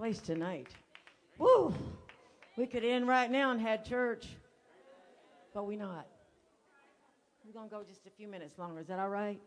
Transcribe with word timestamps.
place 0.00 0.18
tonight. 0.18 0.66
Woo! 1.36 1.74
We 2.56 2.64
could 2.64 2.84
end 2.84 3.06
right 3.06 3.30
now 3.30 3.50
and 3.50 3.60
had 3.60 3.84
church, 3.84 4.28
but 5.52 5.66
we 5.66 5.76
not. 5.76 6.06
We're 7.44 7.52
going 7.52 7.68
to 7.68 7.74
go 7.74 7.82
just 7.86 8.06
a 8.06 8.10
few 8.16 8.26
minutes 8.26 8.58
longer. 8.58 8.80
Is 8.80 8.86
that 8.86 8.98
all 8.98 9.10
right? 9.10 9.38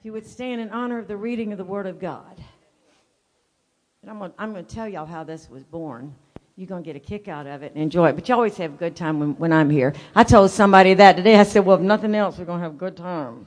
If 0.00 0.04
you 0.04 0.12
would 0.12 0.26
stand 0.26 0.60
in 0.60 0.70
honor 0.70 0.98
of 0.98 1.06
the 1.06 1.16
reading 1.16 1.52
of 1.52 1.58
the 1.58 1.64
Word 1.64 1.86
of 1.86 2.00
God. 2.00 2.42
And 4.02 4.10
I'm 4.10 4.18
going 4.18 4.32
to, 4.32 4.42
I'm 4.42 4.52
going 4.52 4.64
to 4.64 4.74
tell 4.74 4.88
y'all 4.88 5.06
how 5.06 5.22
this 5.22 5.48
was 5.48 5.62
born. 5.62 6.12
You're 6.56 6.66
going 6.66 6.82
to 6.82 6.92
get 6.92 6.96
a 6.96 7.06
kick 7.06 7.28
out 7.28 7.46
of 7.46 7.62
it 7.62 7.72
and 7.74 7.80
enjoy 7.80 8.08
it. 8.08 8.16
But 8.16 8.28
you 8.28 8.34
always 8.34 8.56
have 8.56 8.74
a 8.74 8.76
good 8.76 8.96
time 8.96 9.20
when, 9.20 9.36
when 9.38 9.52
I'm 9.52 9.70
here. 9.70 9.94
I 10.16 10.24
told 10.24 10.50
somebody 10.50 10.94
that 10.94 11.16
today. 11.16 11.38
I 11.38 11.44
said, 11.44 11.64
well, 11.64 11.76
if 11.76 11.82
nothing 11.82 12.12
else, 12.16 12.38
we're 12.38 12.44
going 12.44 12.58
to 12.58 12.64
have 12.64 12.74
a 12.74 12.76
good 12.76 12.96
time. 12.96 13.46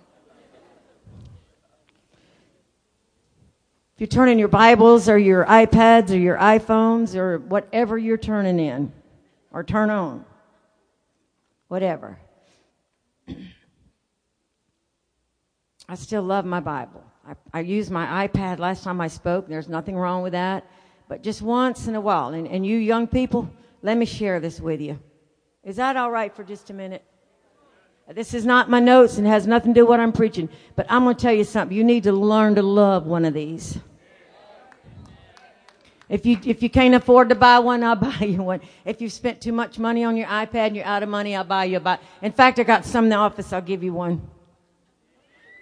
If 3.99 4.03
you're 4.03 4.21
turning 4.21 4.39
your 4.39 4.47
Bibles 4.47 5.09
or 5.09 5.17
your 5.17 5.43
iPads 5.43 6.11
or 6.11 6.17
your 6.17 6.37
iPhones 6.37 7.15
or 7.15 7.39
whatever 7.39 7.97
you're 7.97 8.17
turning 8.17 8.57
in 8.57 8.93
or 9.51 9.61
turn 9.61 9.89
on, 9.89 10.23
whatever. 11.67 12.17
I 15.89 15.95
still 15.95 16.23
love 16.23 16.45
my 16.45 16.61
Bible. 16.61 17.03
I, 17.27 17.33
I 17.53 17.59
use 17.59 17.91
my 17.91 18.25
iPad 18.25 18.59
last 18.59 18.85
time 18.85 19.01
I 19.01 19.09
spoke. 19.09 19.49
There's 19.49 19.67
nothing 19.67 19.97
wrong 19.97 20.23
with 20.23 20.31
that. 20.31 20.65
But 21.09 21.21
just 21.21 21.41
once 21.41 21.87
in 21.87 21.95
a 21.95 21.99
while, 21.99 22.29
and, 22.29 22.47
and 22.47 22.65
you 22.65 22.77
young 22.77 23.05
people, 23.05 23.51
let 23.81 23.97
me 23.97 24.05
share 24.05 24.39
this 24.39 24.61
with 24.61 24.79
you. 24.79 24.97
Is 25.65 25.75
that 25.75 25.97
all 25.97 26.09
right 26.09 26.33
for 26.33 26.45
just 26.45 26.69
a 26.69 26.73
minute? 26.73 27.03
This 28.07 28.33
is 28.33 28.45
not 28.45 28.69
my 28.69 28.79
notes 28.79 29.17
and 29.17 29.27
has 29.27 29.45
nothing 29.45 29.73
to 29.73 29.81
do 29.81 29.83
with 29.83 29.89
what 29.89 29.99
I'm 29.99 30.13
preaching. 30.13 30.47
But 30.77 30.85
I'm 30.89 31.03
going 31.03 31.17
to 31.17 31.21
tell 31.21 31.33
you 31.33 31.43
something. 31.43 31.75
You 31.75 31.83
need 31.83 32.03
to 32.03 32.13
learn 32.13 32.55
to 32.55 32.63
love 32.63 33.05
one 33.05 33.25
of 33.25 33.33
these. 33.33 33.77
If 36.09 36.25
you, 36.25 36.39
if 36.43 36.63
you 36.63 36.69
can't 36.69 36.95
afford 36.95 37.29
to 37.29 37.35
buy 37.35 37.59
one, 37.59 37.83
I'll 37.83 37.95
buy 38.11 38.25
you 38.25 38.41
one. 38.41 38.61
If 38.83 39.01
you've 39.01 39.13
spent 39.13 39.41
too 39.41 39.53
much 39.53 39.77
money 39.79 40.03
on 40.03 40.17
your 40.17 40.27
iPad 40.27 40.67
and 40.67 40.75
you're 40.75 40.85
out 40.85 41.03
of 41.03 41.09
money, 41.09 41.35
I'll 41.35 41.43
buy 41.43 41.65
you 41.65 41.77
a 41.77 41.79
buy. 41.79 41.99
In 42.21 42.31
fact, 42.31 42.59
I 42.59 42.63
got 42.63 42.83
some 42.83 43.05
in 43.05 43.09
the 43.11 43.15
office. 43.15 43.53
I'll 43.53 43.61
give 43.61 43.83
you 43.83 43.93
one. 43.93 44.27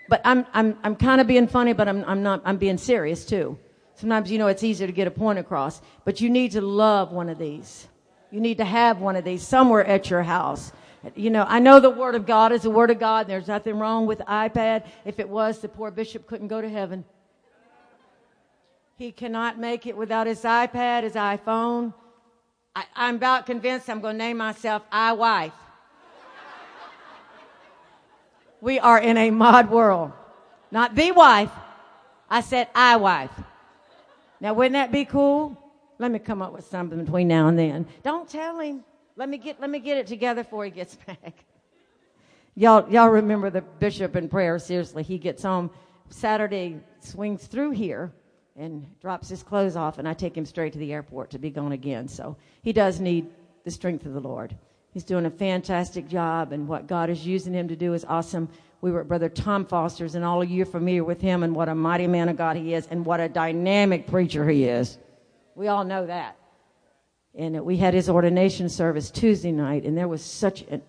But 0.10 0.22
I'm, 0.24 0.46
I'm, 0.54 0.78
I'm 0.84 0.96
kind 0.96 1.20
of 1.20 1.28
being 1.28 1.48
funny, 1.48 1.74
but 1.74 1.88
I'm, 1.88 2.04
I'm 2.06 2.24
not, 2.24 2.42
I'm 2.46 2.58
being 2.58 2.78
serious 2.78 3.26
too. 3.26 3.60
Sometimes, 3.96 4.32
you 4.32 4.38
know, 4.38 4.48
it's 4.48 4.64
easier 4.64 4.88
to 4.88 4.94
get 4.94 5.08
a 5.08 5.12
point 5.12 5.40
across, 5.40 5.82
but 6.06 6.22
you 6.22 6.30
need 6.30 6.52
to 6.52 6.62
love 6.62 7.12
one 7.12 7.30
of 7.30 7.38
these. 7.38 7.88
You 8.32 8.40
need 8.40 8.58
to 8.58 8.66
have 8.66 9.00
one 9.00 9.16
of 9.16 9.26
these 9.26 9.46
somewhere 9.46 9.86
at 9.86 10.10
your 10.10 10.24
house. 10.24 10.72
You 11.16 11.30
know, 11.30 11.46
I 11.48 11.60
know 11.60 11.80
the 11.80 11.90
Word 11.90 12.16
of 12.16 12.26
God 12.26 12.52
is 12.52 12.64
the 12.64 12.70
Word 12.70 12.92
of 12.92 13.00
God. 13.00 13.22
and 13.22 13.30
There's 13.30 13.48
nothing 13.48 13.78
wrong 13.80 14.06
with 14.06 14.20
iPad. 14.20 14.86
If 15.04 15.20
it 15.20 15.28
was, 15.28 15.60
the 15.60 15.68
poor 15.68 15.92
bishop 15.92 16.28
couldn't 16.28 16.48
go 16.48 16.62
to 16.62 16.70
heaven. 16.70 17.06
He 18.98 19.12
cannot 19.12 19.60
make 19.60 19.86
it 19.86 19.96
without 19.96 20.26
his 20.26 20.42
iPad, 20.42 21.04
his 21.04 21.14
iPhone. 21.14 21.94
I, 22.76 22.86
am 22.96 23.18
about 23.18 23.46
convinced 23.46 23.88
I'm 23.92 24.02
going 24.02 24.16
to 24.16 24.18
name 24.18 24.38
myself 24.38 24.82
I 24.92 25.14
Wife. 25.14 25.54
we 28.60 28.80
are 28.80 28.98
in 28.98 29.18
a 29.18 29.30
mod 29.30 29.70
world. 29.70 30.14
Not 30.72 30.96
the 30.96 31.12
wife. 31.12 31.52
I 32.28 32.42
said 32.42 32.70
I 32.74 32.96
wife. 32.96 33.32
Now, 34.42 34.54
wouldn't 34.54 34.74
that 34.74 34.92
be 34.92 35.06
cool? 35.06 35.56
Let 36.00 36.10
me 36.10 36.18
come 36.18 36.42
up 36.42 36.52
with 36.52 36.66
something 36.66 37.04
between 37.04 37.28
now 37.28 37.50
and 37.50 37.58
then. 37.58 37.86
Don't 38.02 38.28
tell 38.28 38.60
him. 38.60 38.84
Let 39.16 39.30
me 39.30 39.38
get, 39.38 39.62
let 39.62 39.70
me 39.70 39.78
get 39.78 39.98
it 39.98 40.08
together 40.08 40.44
before 40.44 40.66
he 40.66 40.72
gets 40.72 40.96
back. 41.08 41.46
y'all, 42.56 42.92
y'all 42.92 43.10
remember 43.10 43.52
the 43.52 43.62
bishop 43.62 44.16
in 44.16 44.28
prayer. 44.28 44.58
Seriously, 44.58 45.04
he 45.04 45.20
gets 45.20 45.44
home 45.44 45.70
Saturday, 46.10 46.80
swings 47.00 47.46
through 47.46 47.72
here 47.72 48.12
and 48.58 48.86
drops 49.00 49.30
his 49.30 49.44
clothes 49.44 49.76
off, 49.76 50.00
and 50.00 50.08
I 50.08 50.14
take 50.14 50.36
him 50.36 50.46
straight 50.46 50.74
to 50.74 50.80
the 50.80 50.92
airport 50.92 51.30
to 51.30 51.40
be 51.40 51.52
gone 51.52 51.74
again. 51.74 52.08
So 52.08 52.36
he 52.64 52.74
does 52.74 53.00
need 53.00 53.28
the 53.64 53.72
strength 53.72 54.06
of 54.06 54.14
the 54.14 54.20
Lord. 54.20 54.58
He's 54.92 55.04
doing 55.04 55.28
a 55.28 55.30
fantastic 55.30 56.08
job, 56.08 56.54
and 56.54 56.68
what 56.68 56.88
God 56.88 57.12
is 57.12 57.26
using 57.26 57.54
him 57.54 57.68
to 57.68 57.76
do 57.76 57.94
is 57.94 58.04
awesome. 58.06 58.50
We 58.82 58.92
were 58.92 59.02
at 59.02 59.08
Brother 59.08 59.30
Tom 59.30 59.64
Foster's, 59.64 60.16
and 60.16 60.26
all 60.26 60.42
of 60.42 60.50
you 60.50 60.64
are 60.64 60.66
familiar 60.66 61.04
with 61.04 61.22
him 61.22 61.44
and 61.44 61.56
what 61.56 61.70
a 61.70 61.76
mighty 61.76 62.08
man 62.08 62.30
of 62.30 62.38
God 62.38 62.58
he 62.58 62.74
is, 62.74 62.88
and 62.90 63.06
what 63.06 63.20
a 63.20 63.30
dynamic 63.30 64.08
preacher 64.08 64.50
he 64.50 64.64
is. 64.64 64.98
We 65.54 65.68
all 65.68 65.84
know 65.84 66.08
that. 66.08 66.36
And 67.36 67.64
we 67.64 67.78
had 67.78 67.94
his 67.94 68.10
ordination 68.10 68.70
service 68.70 69.12
Tuesday 69.12 69.52
night, 69.52 69.84
and 69.84 69.96
there 69.96 70.08
was 70.08 70.24
such 70.24 70.64
an 70.64 70.82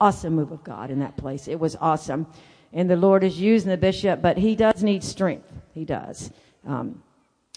awesome 0.00 0.34
move 0.34 0.52
of 0.52 0.62
God 0.62 0.92
in 0.92 1.00
that 1.00 1.16
place. 1.16 1.48
It 1.48 1.58
was 1.58 1.74
awesome. 1.80 2.28
And 2.72 2.88
the 2.88 2.96
Lord 2.96 3.24
is 3.24 3.40
using 3.40 3.70
the 3.70 3.76
bishop, 3.76 4.22
but 4.22 4.36
he 4.36 4.54
does 4.54 4.84
need 4.84 5.02
strength. 5.02 5.52
He 5.72 5.84
does. 5.84 6.30
Um, 6.64 7.02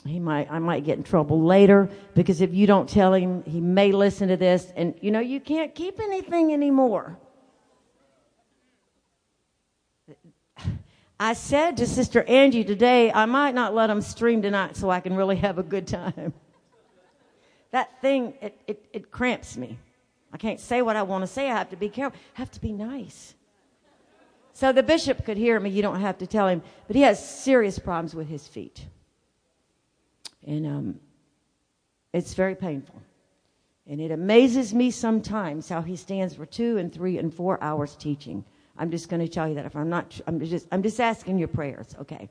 he 0.05 0.19
might 0.19 0.49
I 0.49 0.59
might 0.59 0.85
get 0.85 0.97
in 0.97 1.03
trouble 1.03 1.41
later 1.41 1.89
because 2.15 2.41
if 2.41 2.53
you 2.53 2.65
don't 2.67 2.87
tell 2.87 3.13
him, 3.13 3.43
he 3.43 3.59
may 3.59 3.91
listen 3.91 4.29
to 4.29 4.37
this 4.37 4.71
and 4.75 4.95
you 5.01 5.11
know 5.11 5.19
you 5.19 5.39
can't 5.39 5.75
keep 5.75 5.99
anything 5.99 6.53
anymore. 6.53 7.17
I 11.19 11.33
said 11.33 11.77
to 11.77 11.87
Sister 11.87 12.23
Angie 12.23 12.63
today, 12.63 13.11
I 13.11 13.25
might 13.25 13.53
not 13.53 13.75
let 13.75 13.89
him 13.89 14.01
stream 14.01 14.41
tonight 14.41 14.77
so 14.77 14.89
I 14.89 15.01
can 15.01 15.15
really 15.15 15.35
have 15.35 15.57
a 15.57 15.63
good 15.63 15.87
time. 15.87 16.33
That 17.71 18.01
thing, 18.01 18.33
it, 18.41 18.59
it, 18.65 18.85
it 18.93 19.11
cramps 19.11 19.55
me. 19.55 19.77
I 20.33 20.37
can't 20.37 20.59
say 20.59 20.81
what 20.81 20.95
I 20.95 21.03
want 21.03 21.21
to 21.21 21.27
say. 21.27 21.51
I 21.51 21.55
have 21.55 21.69
to 21.69 21.75
be 21.75 21.87
careful. 21.87 22.19
I 22.35 22.39
have 22.39 22.49
to 22.51 22.59
be 22.59 22.71
nice. 22.71 23.35
So 24.53 24.71
the 24.71 24.81
bishop 24.81 25.23
could 25.23 25.37
hear 25.37 25.59
me. 25.59 25.69
You 25.69 25.81
don't 25.81 26.01
have 26.01 26.17
to 26.19 26.27
tell 26.27 26.47
him. 26.47 26.61
But 26.87 26.95
he 26.95 27.03
has 27.03 27.23
serious 27.23 27.77
problems 27.77 28.15
with 28.15 28.27
his 28.27 28.47
feet. 28.47 28.85
And 30.45 30.65
um, 30.65 30.99
it's 32.13 32.33
very 32.33 32.55
painful. 32.55 33.01
And 33.87 33.99
it 33.99 34.11
amazes 34.11 34.73
me 34.73 34.91
sometimes 34.91 35.67
how 35.67 35.81
he 35.81 35.95
stands 35.95 36.35
for 36.35 36.45
two 36.45 36.77
and 36.77 36.93
three 36.93 37.17
and 37.17 37.33
four 37.33 37.61
hours 37.63 37.95
teaching. 37.95 38.45
I'm 38.77 38.91
just 38.91 39.09
going 39.09 39.21
to 39.21 39.27
tell 39.27 39.47
you 39.47 39.55
that 39.55 39.65
if 39.65 39.75
I'm 39.75 39.89
not, 39.89 40.19
I'm 40.27 40.39
just, 40.45 40.67
I'm 40.71 40.83
just 40.83 40.99
asking 40.99 41.39
your 41.39 41.47
prayers, 41.47 41.95
okay? 41.99 42.29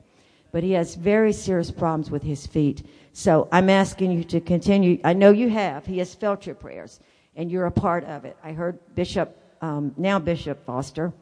But 0.51 0.63
he 0.63 0.71
has 0.71 0.95
very 0.95 1.33
serious 1.33 1.69
problems 1.69 2.09
with 2.09 2.23
his 2.23 2.47
feet. 2.47 2.85
So 3.13 3.47
I'm 3.51 3.69
asking 3.69 4.11
you 4.11 4.23
to 4.25 4.39
continue. 4.39 4.99
I 5.03 5.13
know 5.13 5.31
you 5.31 5.49
have. 5.49 5.85
He 5.85 5.99
has 5.99 6.15
felt 6.15 6.45
your 6.45 6.55
prayers, 6.55 7.01
and 7.35 7.51
you're 7.51 7.67
a 7.67 7.71
part 7.71 8.03
of 8.05 8.25
it. 8.25 8.37
I 8.43 8.53
heard 8.53 8.79
Bishop, 8.95 9.37
um, 9.61 9.93
now 9.97 10.17
Bishop 10.17 10.65
Foster, 10.65 11.13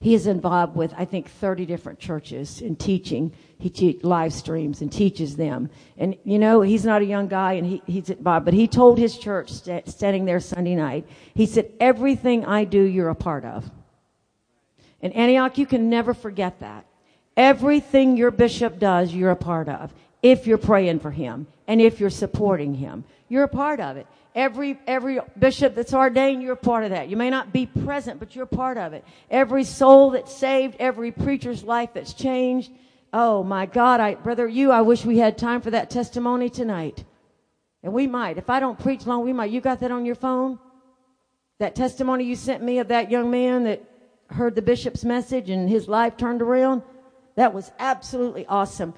he 0.00 0.14
is 0.14 0.26
involved 0.26 0.76
with, 0.76 0.94
I 0.96 1.04
think, 1.04 1.28
30 1.28 1.66
different 1.66 1.98
churches 1.98 2.62
in 2.62 2.74
teaching. 2.74 3.32
He 3.58 3.68
te- 3.68 4.00
live 4.02 4.32
streams 4.32 4.80
and 4.80 4.90
teaches 4.90 5.36
them. 5.36 5.68
And, 5.98 6.16
you 6.24 6.38
know, 6.38 6.62
he's 6.62 6.86
not 6.86 7.02
a 7.02 7.04
young 7.04 7.28
guy 7.28 7.52
and 7.52 7.66
he, 7.66 7.82
he's 7.86 8.08
involved, 8.08 8.46
but 8.46 8.54
he 8.54 8.66
told 8.66 8.98
his 8.98 9.18
church 9.18 9.52
st- 9.52 9.86
standing 9.86 10.24
there 10.24 10.40
Sunday 10.40 10.74
night, 10.74 11.06
he 11.34 11.44
said, 11.44 11.70
everything 11.80 12.46
I 12.46 12.64
do, 12.64 12.80
you're 12.80 13.10
a 13.10 13.14
part 13.14 13.44
of. 13.44 13.70
In 15.02 15.12
Antioch, 15.12 15.58
you 15.58 15.66
can 15.66 15.90
never 15.90 16.14
forget 16.14 16.60
that. 16.60 16.86
Everything 17.36 18.16
your 18.16 18.30
bishop 18.30 18.78
does, 18.78 19.12
you're 19.12 19.30
a 19.30 19.36
part 19.36 19.68
of. 19.68 19.92
If 20.22 20.46
you're 20.46 20.58
praying 20.58 21.00
for 21.00 21.10
him 21.10 21.46
and 21.68 21.78
if 21.80 22.00
you're 22.00 22.10
supporting 22.10 22.74
him, 22.74 23.04
you're 23.28 23.44
a 23.44 23.48
part 23.48 23.80
of 23.80 23.98
it. 23.98 24.06
Every, 24.34 24.78
every 24.86 25.18
bishop 25.38 25.74
that's 25.74 25.92
ordained, 25.92 26.42
you're 26.42 26.54
part 26.54 26.84
of 26.84 26.90
that. 26.90 27.08
You 27.08 27.16
may 27.16 27.30
not 27.30 27.52
be 27.52 27.66
present, 27.66 28.20
but 28.20 28.36
you're 28.36 28.46
part 28.46 28.78
of 28.78 28.92
it. 28.92 29.04
Every 29.30 29.64
soul 29.64 30.10
that's 30.10 30.34
saved, 30.34 30.76
every 30.78 31.10
preacher's 31.10 31.64
life 31.64 31.90
that's 31.94 32.14
changed. 32.14 32.70
Oh 33.12 33.42
my 33.42 33.66
God, 33.66 33.98
I, 33.98 34.14
brother, 34.14 34.46
you, 34.46 34.70
I 34.70 34.82
wish 34.82 35.04
we 35.04 35.18
had 35.18 35.36
time 35.36 35.60
for 35.60 35.72
that 35.72 35.90
testimony 35.90 36.48
tonight. 36.48 37.04
And 37.82 37.92
we 37.92 38.06
might. 38.06 38.38
If 38.38 38.50
I 38.50 38.60
don't 38.60 38.78
preach 38.78 39.04
long, 39.06 39.24
we 39.24 39.32
might. 39.32 39.50
You 39.50 39.60
got 39.60 39.80
that 39.80 39.90
on 39.90 40.04
your 40.04 40.14
phone? 40.14 40.60
That 41.58 41.74
testimony 41.74 42.24
you 42.24 42.36
sent 42.36 42.62
me 42.62 42.78
of 42.78 42.88
that 42.88 43.10
young 43.10 43.30
man 43.30 43.64
that 43.64 43.82
heard 44.28 44.54
the 44.54 44.62
bishop's 44.62 45.04
message 45.04 45.50
and 45.50 45.68
his 45.68 45.88
life 45.88 46.16
turned 46.16 46.40
around? 46.40 46.82
That 47.34 47.52
was 47.52 47.72
absolutely 47.78 48.46
awesome. 48.46 48.94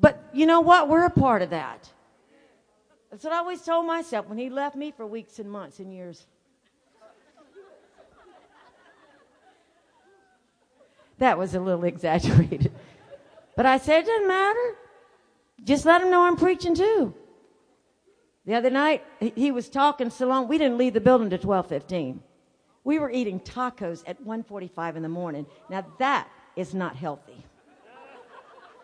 But 0.00 0.22
you 0.32 0.46
know 0.46 0.60
what? 0.60 0.88
We're 0.88 1.06
a 1.06 1.10
part 1.10 1.42
of 1.42 1.50
that. 1.50 1.90
That's 3.16 3.24
what 3.24 3.32
I 3.32 3.38
always 3.38 3.62
told 3.62 3.86
myself 3.86 4.28
when 4.28 4.36
he 4.36 4.50
left 4.50 4.76
me 4.76 4.90
for 4.90 5.06
weeks 5.06 5.38
and 5.38 5.50
months 5.50 5.78
and 5.78 5.90
years. 5.90 6.26
That 11.16 11.38
was 11.38 11.54
a 11.54 11.60
little 11.60 11.84
exaggerated. 11.94 12.70
But 13.56 13.64
I 13.64 13.78
said, 13.78 14.00
it 14.00 14.06
doesn't 14.08 14.28
matter. 14.28 14.74
Just 15.64 15.86
let 15.86 16.02
him 16.02 16.10
know 16.10 16.24
I'm 16.24 16.36
preaching 16.36 16.74
too. 16.74 17.14
The 18.44 18.54
other 18.54 18.68
night, 18.68 19.02
he 19.18 19.50
was 19.50 19.70
talking 19.70 20.10
so 20.10 20.26
long, 20.26 20.46
we 20.46 20.58
didn't 20.58 20.76
leave 20.76 20.92
the 20.92 21.00
building 21.00 21.30
to 21.30 21.36
1215. 21.36 22.20
We 22.84 22.98
were 22.98 23.10
eating 23.10 23.40
tacos 23.40 24.04
at 24.06 24.22
1.45 24.22 24.96
in 24.96 25.02
the 25.02 25.08
morning. 25.08 25.46
Now 25.70 25.86
that 25.98 26.28
is 26.54 26.74
not 26.74 26.96
healthy. 26.96 27.42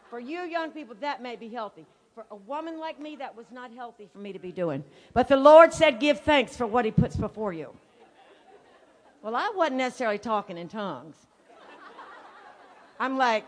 For 0.09 0.19
you 0.19 0.41
young 0.45 0.71
people, 0.71 0.97
that 1.01 1.21
may 1.21 1.37
be 1.37 1.51
healthy 1.51 1.85
for 2.15 2.25
a 2.31 2.37
woman 2.37 2.79
like 2.79 3.01
me, 3.01 3.17
that 3.17 3.37
was 3.37 3.47
not 3.51 3.73
healthy 3.73 4.09
for 4.13 4.19
me 4.19 4.33
to 4.33 4.39
be 4.39 4.53
doing. 4.53 4.85
But 5.15 5.29
the 5.29 5.37
Lord 5.37 5.73
said, 5.73 6.01
give 6.01 6.21
thanks 6.21 6.57
for 6.57 6.67
what 6.67 6.85
he 6.85 6.91
puts 6.91 7.17
before 7.17 7.53
you. 7.53 7.75
Well, 9.23 9.37
I 9.37 9.53
wasn't 9.55 9.79
necessarily 9.79 10.19
talking 10.19 10.59
in 10.59 10.69
tongues. 10.69 11.17
I'm 12.99 13.17
like, 13.17 13.45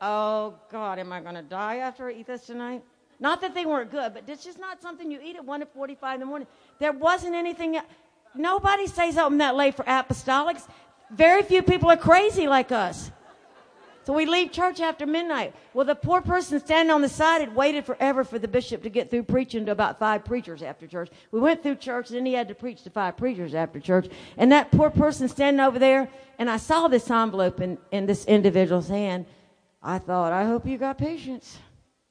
oh 0.00 0.54
God, 0.70 0.98
am 0.98 1.12
I 1.12 1.20
going 1.20 1.34
to 1.34 1.42
die 1.42 1.76
after 1.76 2.08
I 2.08 2.12
eat 2.12 2.26
this 2.26 2.46
tonight? 2.46 2.82
Not 3.18 3.40
that 3.40 3.54
they 3.54 3.64
weren't 3.64 3.90
good, 3.90 4.14
but 4.14 4.24
it's 4.28 4.44
just 4.44 4.58
not 4.58 4.82
something 4.82 5.10
you 5.10 5.20
eat 5.22 5.36
at 5.36 5.44
1 5.44 5.62
at 5.62 5.72
45 5.72 6.14
in 6.14 6.20
the 6.20 6.26
morning. 6.26 6.48
There 6.78 6.92
wasn't 6.92 7.34
anything. 7.34 7.78
Nobody 8.34 8.86
stays 8.86 9.16
open 9.16 9.38
that 9.38 9.56
late 9.56 9.74
for 9.74 9.84
apostolics. 9.84 10.68
Very 11.10 11.42
few 11.42 11.62
people 11.62 11.90
are 11.90 11.96
crazy 11.96 12.46
like 12.46 12.72
us. 12.72 13.10
So 14.06 14.12
we 14.12 14.24
leave 14.24 14.52
church 14.52 14.80
after 14.80 15.04
midnight. 15.04 15.52
Well, 15.74 15.84
the 15.84 15.96
poor 15.96 16.20
person 16.20 16.60
standing 16.60 16.94
on 16.94 17.02
the 17.02 17.08
side 17.08 17.40
had 17.40 17.56
waited 17.56 17.84
forever 17.84 18.22
for 18.22 18.38
the 18.38 18.46
bishop 18.46 18.84
to 18.84 18.88
get 18.88 19.10
through 19.10 19.24
preaching 19.24 19.66
to 19.66 19.72
about 19.72 19.98
five 19.98 20.24
preachers 20.24 20.62
after 20.62 20.86
church. 20.86 21.10
We 21.32 21.40
went 21.40 21.60
through 21.64 21.74
church, 21.74 22.10
and 22.10 22.18
then 22.18 22.24
he 22.24 22.32
had 22.32 22.46
to 22.46 22.54
preach 22.54 22.84
to 22.84 22.90
five 22.90 23.16
preachers 23.16 23.52
after 23.52 23.80
church. 23.80 24.06
And 24.36 24.52
that 24.52 24.70
poor 24.70 24.90
person 24.90 25.28
standing 25.28 25.58
over 25.58 25.80
there, 25.80 26.08
and 26.38 26.48
I 26.48 26.56
saw 26.56 26.86
this 26.86 27.10
envelope 27.10 27.60
in, 27.60 27.78
in 27.90 28.06
this 28.06 28.24
individual's 28.26 28.86
hand. 28.86 29.26
I 29.82 29.98
thought, 29.98 30.32
I 30.32 30.44
hope 30.44 30.66
you 30.66 30.78
got 30.78 30.98
patience. 30.98 31.58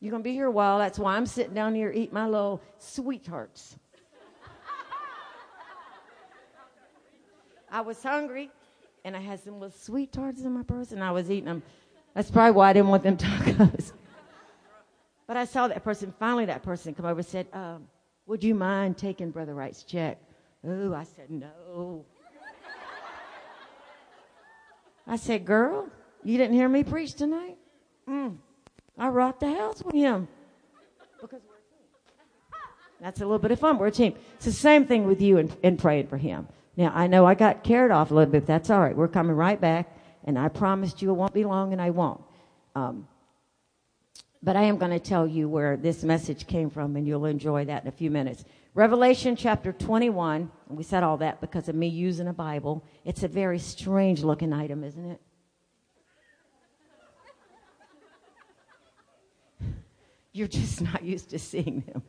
You're 0.02 0.12
going 0.12 0.22
to 0.22 0.28
be 0.30 0.34
here 0.34 0.48
a 0.48 0.52
while. 0.52 0.80
That's 0.80 1.00
why 1.00 1.16
I'm 1.16 1.26
sitting 1.26 1.54
down 1.54 1.76
here 1.76 1.92
eating 1.92 2.14
my 2.14 2.28
little 2.28 2.62
sweethearts. 2.78 3.78
I 7.72 7.80
was 7.80 8.04
hungry, 8.04 8.52
and 9.06 9.16
I 9.16 9.22
had 9.22 9.42
some 9.42 9.62
little 9.62 9.78
sweet 9.78 10.12
tarts 10.12 10.42
in 10.42 10.52
my 10.52 10.64
purse, 10.64 10.92
and 10.92 11.02
I 11.02 11.12
was 11.12 11.32
eating 11.32 11.46
them. 11.46 11.64
That's 12.16 12.32
probably 12.32 12.54
why 12.54 12.70
I 12.70 12.74
didn't 12.74 12.88
want 12.88 13.04
them 13.04 13.18
tacos. 13.18 13.92
but 15.28 15.38
I 15.38 15.46
saw 15.46 15.68
that 15.68 15.84
person. 15.84 16.14
Finally, 16.18 16.46
that 16.46 16.64
person 16.64 16.96
come 16.96 17.06
over 17.06 17.20
and 17.20 17.28
said, 17.28 17.48
um, 17.54 17.88
"Would 18.26 18.44
you 18.44 18.56
mind 18.56 18.98
taking 18.98 19.30
Brother 19.32 19.54
Wright's 19.54 19.84
check?" 19.84 20.18
Oh, 20.68 20.94
I 20.94 21.04
said 21.04 21.30
no. 21.30 22.06
I 25.06 25.18
said, 25.18 25.46
"Girl, 25.46 25.88
you 26.24 26.38
didn't 26.38 26.56
hear 26.56 26.70
me 26.70 26.84
preach 26.84 27.14
tonight? 27.14 27.58
Mm, 28.10 28.38
I 28.98 29.10
rocked 29.10 29.42
the 29.42 29.54
house 29.54 29.84
with 29.84 29.94
him 29.94 30.28
because 31.22 31.42
we're 31.48 31.56
a 31.56 31.60
team. 31.60 31.88
That's 33.02 33.20
a 33.20 33.26
little 33.26 33.40
bit 33.40 33.52
of 33.52 33.60
fun. 33.60 33.78
We're 33.78 33.88
a 33.88 33.92
team. 33.92 34.16
It's 34.36 34.46
the 34.46 34.52
same 34.52 34.86
thing 34.86 35.06
with 35.06 35.22
you 35.22 35.38
and, 35.38 35.56
and 35.64 35.78
praying 35.78 36.08
for 36.08 36.18
him. 36.18 36.48
Now 36.78 36.92
I 36.96 37.08
know 37.08 37.26
I 37.26 37.36
got 37.36 37.64
carried 37.64 37.92
off 37.92 38.12
a 38.12 38.14
little 38.16 38.32
bit. 38.32 38.46
That's 38.46 38.70
all 38.70 38.80
right. 38.80 38.96
We're 38.96 39.10
coming 39.10 39.36
right 39.36 39.60
back 39.60 39.92
and 40.26 40.38
I 40.38 40.50
promised 40.50 41.02
you 41.02 41.12
it 41.12 41.14
won't 41.14 41.34
be 41.34 41.46
long, 41.46 41.72
and 41.72 41.82
I 41.82 41.92
won't. 41.92 42.22
Um, 42.76 43.08
but 44.42 44.56
I 44.56 44.64
am 44.64 44.78
going 44.78 44.92
to 44.92 45.00
tell 45.00 45.26
you 45.28 45.48
where 45.48 45.78
this 45.78 46.04
message 46.04 46.46
came 46.48 46.70
from, 46.70 46.96
and 46.96 47.08
you'll 47.08 47.26
enjoy 47.26 47.66
that 47.66 47.84
in 47.84 47.88
a 47.88 47.92
few 47.92 48.12
minutes. 48.12 48.44
Revelation 48.74 49.36
chapter 49.36 49.72
21, 49.72 50.52
we 50.70 50.84
said 50.84 51.04
all 51.04 51.18
that 51.18 51.42
because 51.42 51.70
of 51.70 51.76
me 51.76 51.88
using 51.88 52.28
a 52.28 52.34
Bible. 52.34 52.84
It's 53.06 53.24
a 53.24 53.28
very 53.28 53.60
strange 53.60 54.24
looking 54.24 54.52
item, 54.52 54.84
isn't 54.84 55.12
it? 55.12 55.22
You're 60.34 60.48
just 60.48 60.82
not 60.82 61.04
used 61.04 61.30
to 61.30 61.40
seeing 61.40 61.84
them. 61.88 62.04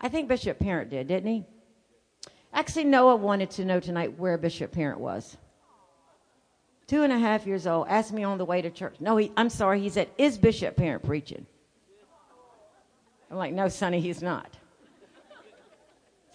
I 0.00 0.08
think 0.08 0.28
Bishop 0.28 0.58
Parent 0.58 0.90
did, 0.90 1.06
didn't 1.06 1.30
he? 1.30 1.44
Actually, 2.52 2.84
Noah 2.84 3.16
wanted 3.16 3.50
to 3.52 3.64
know 3.64 3.78
tonight 3.80 4.18
where 4.18 4.36
Bishop 4.38 4.72
Parent 4.72 4.98
was 4.98 5.36
two 6.86 7.02
and 7.02 7.12
a 7.12 7.18
half 7.18 7.46
years 7.46 7.66
old, 7.66 7.88
asked 7.88 8.12
me 8.12 8.24
on 8.24 8.38
the 8.38 8.44
way 8.44 8.62
to 8.62 8.70
church. 8.70 8.96
No, 9.00 9.16
he, 9.16 9.32
I'm 9.36 9.50
sorry. 9.50 9.80
He 9.80 9.88
said, 9.88 10.08
Is 10.18 10.38
Bishop 10.38 10.76
Parent 10.76 11.02
preaching? 11.02 11.46
I'm 13.30 13.36
like, 13.36 13.52
No, 13.52 13.68
sonny, 13.68 14.00
he's 14.00 14.22
not. 14.22 14.56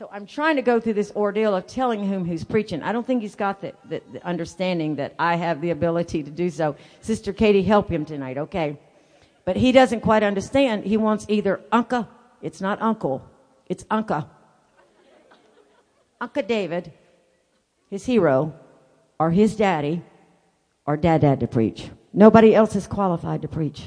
So 0.02 0.10
I'm 0.12 0.26
trying 0.26 0.56
to 0.56 0.64
go 0.64 0.80
through 0.80 0.96
this 0.96 1.12
ordeal 1.16 1.56
of 1.56 1.68
telling 1.68 2.04
him 2.04 2.26
who's 2.26 2.44
preaching. 2.44 2.82
I 2.82 2.92
don't 2.92 3.06
think 3.06 3.22
he's 3.22 3.36
got 3.36 3.62
the, 3.62 3.74
the, 3.88 4.02
the 4.12 4.26
understanding 4.26 4.96
that 4.96 5.14
I 5.20 5.36
have 5.36 5.62
the 5.62 5.70
ability 5.70 6.24
to 6.24 6.32
do 6.32 6.50
so. 6.50 6.76
Sister 7.02 7.34
Katie, 7.34 7.62
help 7.62 7.88
him 7.88 8.04
tonight, 8.04 8.40
okay? 8.40 8.80
But 9.46 9.58
he 9.58 9.72
doesn't 9.72 10.02
quite 10.02 10.24
understand. 10.24 10.86
He 10.86 10.98
wants 10.98 11.28
either 11.30 11.62
Unca, 11.72 12.08
it's 12.42 12.60
not 12.60 12.82
uncle, 12.82 13.24
it's 13.68 13.84
Unca. 13.86 14.26
Uncle 16.20 16.44
David, 16.44 16.92
his 17.92 18.04
hero, 18.04 18.56
or 19.20 19.30
his 19.30 19.56
daddy, 19.56 20.02
or 20.86 20.98
dad 20.98 21.22
dad 21.22 21.40
to 21.40 21.48
preach. 21.48 21.90
Nobody 22.14 22.54
else 22.54 22.76
is 22.76 22.88
qualified 22.88 23.42
to 23.44 23.48
preach. 23.48 23.84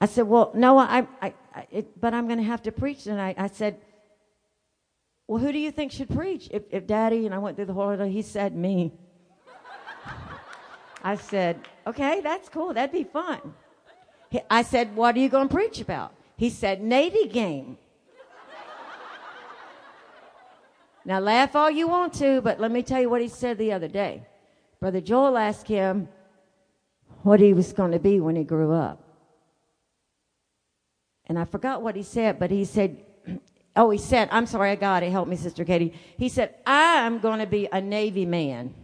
I 0.00 0.06
said, 0.06 0.26
well, 0.26 0.50
Noah, 0.54 0.86
I, 0.90 1.06
I, 1.20 1.34
I 1.54 1.66
it, 1.70 2.00
but 2.00 2.12
I'm 2.12 2.26
going 2.26 2.38
to 2.38 2.44
have 2.44 2.62
to 2.62 2.72
preach 2.72 3.04
tonight. 3.04 3.36
I 3.38 3.46
said, 3.46 3.78
well, 5.28 5.40
who 5.40 5.52
do 5.52 5.58
you 5.58 5.70
think 5.70 5.92
should 5.92 6.10
preach? 6.10 6.48
If, 6.50 6.64
if 6.70 6.86
daddy, 6.86 7.24
and 7.24 7.34
I 7.34 7.38
went 7.38 7.56
through 7.56 7.66
the 7.66 7.72
whole, 7.72 7.96
he 7.96 8.22
said 8.22 8.54
me. 8.54 8.92
I 11.04 11.16
said, 11.16 11.60
okay, 11.86 12.20
that's 12.20 12.48
cool. 12.48 12.74
That'd 12.74 12.92
be 12.92 13.04
fun. 13.04 13.54
He, 14.30 14.40
I 14.50 14.62
said, 14.62 14.94
what 14.94 15.16
are 15.16 15.18
you 15.18 15.28
going 15.28 15.48
to 15.48 15.54
preach 15.54 15.80
about? 15.80 16.14
He 16.36 16.50
said, 16.50 16.82
Navy 16.82 17.28
game. 17.28 17.78
now 21.04 21.20
laugh 21.20 21.54
all 21.56 21.70
you 21.70 21.88
want 21.88 22.14
to, 22.14 22.40
but 22.40 22.60
let 22.60 22.70
me 22.70 22.82
tell 22.82 23.00
you 23.00 23.10
what 23.10 23.20
he 23.20 23.28
said 23.28 23.58
the 23.58 23.72
other 23.72 23.88
day. 23.88 24.26
Brother 24.82 25.00
Joel 25.00 25.38
asked 25.38 25.68
him 25.68 26.08
what 27.22 27.38
he 27.38 27.52
was 27.52 27.72
going 27.72 27.92
to 27.92 28.00
be 28.00 28.18
when 28.18 28.34
he 28.34 28.42
grew 28.42 28.72
up. 28.72 29.00
And 31.26 31.38
I 31.38 31.44
forgot 31.44 31.82
what 31.82 31.94
he 31.94 32.02
said, 32.02 32.40
but 32.40 32.50
he 32.50 32.64
said, 32.64 32.96
Oh, 33.76 33.90
he 33.90 33.98
said, 33.98 34.28
I'm 34.32 34.44
sorry, 34.44 34.70
I 34.70 34.74
got 34.74 35.04
it. 35.04 35.12
Help 35.12 35.28
me, 35.28 35.36
Sister 35.36 35.64
Katie. 35.64 35.94
He 36.18 36.28
said, 36.28 36.56
I'm 36.66 37.20
going 37.20 37.38
to 37.38 37.46
be 37.46 37.68
a 37.70 37.80
Navy 37.80 38.26
man. 38.26 38.74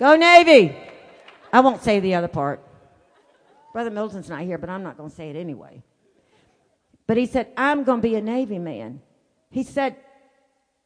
Go 0.00 0.16
Navy! 0.16 0.76
I 1.52 1.60
won't 1.60 1.80
say 1.80 2.00
the 2.00 2.16
other 2.16 2.26
part. 2.26 2.60
Brother 3.72 3.90
Milton's 3.90 4.28
not 4.28 4.40
here, 4.40 4.58
but 4.58 4.68
I'm 4.68 4.82
not 4.82 4.96
going 4.96 5.10
to 5.10 5.14
say 5.14 5.30
it 5.30 5.36
anyway. 5.36 5.80
But 7.06 7.18
he 7.18 7.26
said, 7.26 7.52
I'm 7.56 7.84
going 7.84 8.00
to 8.00 8.08
be 8.08 8.16
a 8.16 8.20
Navy 8.20 8.58
man. 8.58 9.00
He 9.48 9.62
said, 9.62 9.94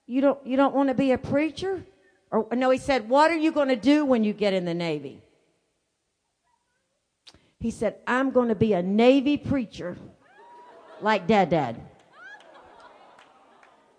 you 0.07 0.21
don't, 0.21 0.47
you 0.47 0.59
don't 0.59 0.75
want 0.75 0.91
to 0.91 0.95
be 0.95 1.13
a 1.13 1.19
preacher? 1.19 1.83
Or 2.31 2.47
no, 2.55 2.71
he 2.71 2.79
said, 2.79 3.09
What 3.09 3.31
are 3.31 3.37
you 3.37 3.53
going 3.53 3.69
to 3.69 3.77
do 3.77 4.05
when 4.05 4.25
you 4.25 4.33
get 4.33 4.53
in 4.53 4.65
the 4.65 4.75
Navy? 4.75 5.23
He 7.61 7.71
said, 7.71 7.97
I'm 8.07 8.31
going 8.31 8.49
to 8.49 8.55
be 8.55 8.73
a 8.73 8.83
Navy 8.83 9.37
preacher 9.37 9.97
like 11.01 11.27
Dad 11.27 11.51
Dad. 11.51 11.81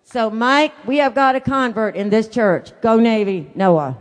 So, 0.03 0.29
Mike, 0.29 0.73
we 0.87 0.97
have 0.97 1.13
got 1.13 1.35
a 1.35 1.39
convert 1.39 1.95
in 1.95 2.09
this 2.09 2.27
church. 2.27 2.71
Go 2.81 2.97
Navy, 2.97 3.51
Noah. 3.53 3.97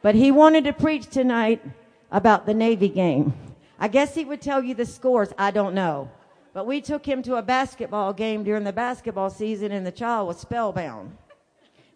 But 0.00 0.14
he 0.14 0.30
wanted 0.30 0.64
to 0.64 0.72
preach 0.72 1.08
tonight 1.08 1.62
about 2.10 2.46
the 2.46 2.54
Navy 2.54 2.88
game. 2.88 3.34
I 3.78 3.88
guess 3.88 4.14
he 4.14 4.24
would 4.24 4.40
tell 4.40 4.62
you 4.62 4.74
the 4.74 4.86
scores. 4.86 5.32
I 5.36 5.50
don't 5.50 5.74
know. 5.74 6.10
But 6.54 6.66
we 6.66 6.80
took 6.80 7.04
him 7.04 7.22
to 7.24 7.36
a 7.36 7.42
basketball 7.42 8.12
game 8.12 8.42
during 8.42 8.64
the 8.64 8.72
basketball 8.72 9.30
season, 9.30 9.70
and 9.70 9.86
the 9.86 9.92
child 9.92 10.28
was 10.28 10.38
spellbound. 10.38 11.16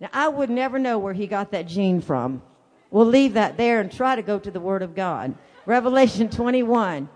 Now, 0.03 0.09
I 0.13 0.27
would 0.27 0.51
never 0.51 0.81
know 0.81 0.99
where 0.99 1.13
he 1.13 1.29
got 1.29 1.53
that 1.53 1.69
gene 1.69 2.01
from. 2.01 2.43
We'll 2.91 3.07
leave 3.07 3.35
that 3.35 3.57
there 3.57 3.81
and 3.81 3.91
try 3.91 4.17
to 4.17 4.23
go 4.23 4.37
to 4.37 4.51
the 4.51 4.59
Word 4.59 4.83
of 4.83 4.97
God. 4.97 5.37
Revelation 5.65 6.29
21, 6.29 7.09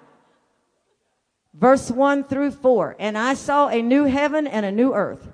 verse 1.52 1.90
1 1.90 2.24
through 2.24 2.52
4. 2.52 2.94
And 3.00 3.18
I 3.18 3.34
saw 3.34 3.66
a 3.68 3.82
new 3.82 4.04
heaven 4.04 4.46
and 4.46 4.64
a 4.64 4.70
new 4.70 4.94
earth. 4.94 5.26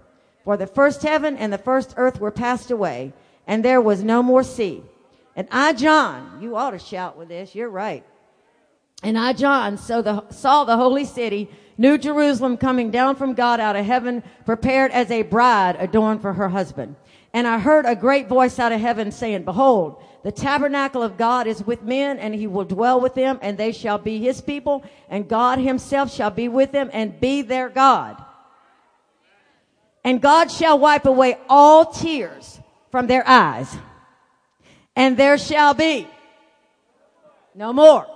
For 0.45 0.57
the 0.57 0.67
first 0.67 1.03
heaven 1.03 1.37
and 1.37 1.53
the 1.53 1.59
first 1.59 1.93
earth 1.99 2.19
were 2.19 2.31
passed 2.31 2.71
away, 2.71 3.13
and 3.47 3.63
there 3.63 3.83
was 3.83 4.03
no 4.03 4.23
more 4.23 4.43
sea. 4.43 4.83
And 5.37 5.47
I, 5.51 5.75
John, 5.75 6.39
you 6.41 6.57
ought 6.57 6.71
to 6.71 6.79
shout 6.79 7.19
with 7.19 7.29
this, 7.29 7.55
you're 7.55 7.69
right. 7.69 8.03
And 9.03 9.19
I, 9.19 9.35
John, 9.35 9.77
saw 9.77 10.01
the, 10.01 10.27
saw 10.31 10.65
the 10.65 10.79
holy 10.79 11.05
city, 11.05 11.51
New 11.77 11.99
Jerusalem, 11.99 12.57
coming 12.57 12.91
down 12.91 13.17
from 13.17 13.35
God 13.35 13.61
out 13.61 13.77
of 13.77 13.85
heaven, 13.85 14.23
prepared 14.47 14.91
as 14.91 15.11
a 15.11 15.21
bride 15.21 15.77
adorned 15.79 16.23
for 16.23 16.33
her 16.33 16.49
husband. 16.49 16.97
And 17.33 17.47
I 17.47 17.59
heard 17.59 17.87
a 17.87 17.97
great 17.97 18.29
voice 18.29 18.59
out 18.59 18.73
of 18.73 18.81
heaven 18.81 19.11
saying, 19.11 19.45
Behold, 19.45 20.03
the 20.23 20.33
tabernacle 20.33 21.03
of 21.03 21.17
God 21.17 21.47
is 21.47 21.65
with 21.65 21.83
men, 21.83 22.19
and 22.19 22.35
he 22.35 22.47
will 22.47 22.65
dwell 22.65 23.01
with 23.01 23.15
them, 23.15 23.39
and 23.43 23.57
they 23.57 23.73
shall 23.73 23.99
be 23.99 24.19
his 24.19 24.41
people, 24.41 24.85
and 25.09 25.29
God 25.29 25.59
himself 25.59 26.13
shall 26.13 26.31
be 26.31 26.49
with 26.49 26.73
them 26.73 26.91
and 26.93 27.19
be 27.19 27.43
their 27.43 27.69
God. 27.69 28.23
And 30.05 30.21
God 30.21 30.51
shall 30.51 30.79
wipe 30.79 31.07
away 31.07 31.39
all 31.49 31.87
tears 31.87 32.61
from 32.91 33.07
their 33.07 33.27
eyes. 33.27 33.75
And 34.95 35.17
there 35.17 35.39
shall 35.39 35.75
be 35.75 36.09
no 37.55 37.73
more. 37.73 38.07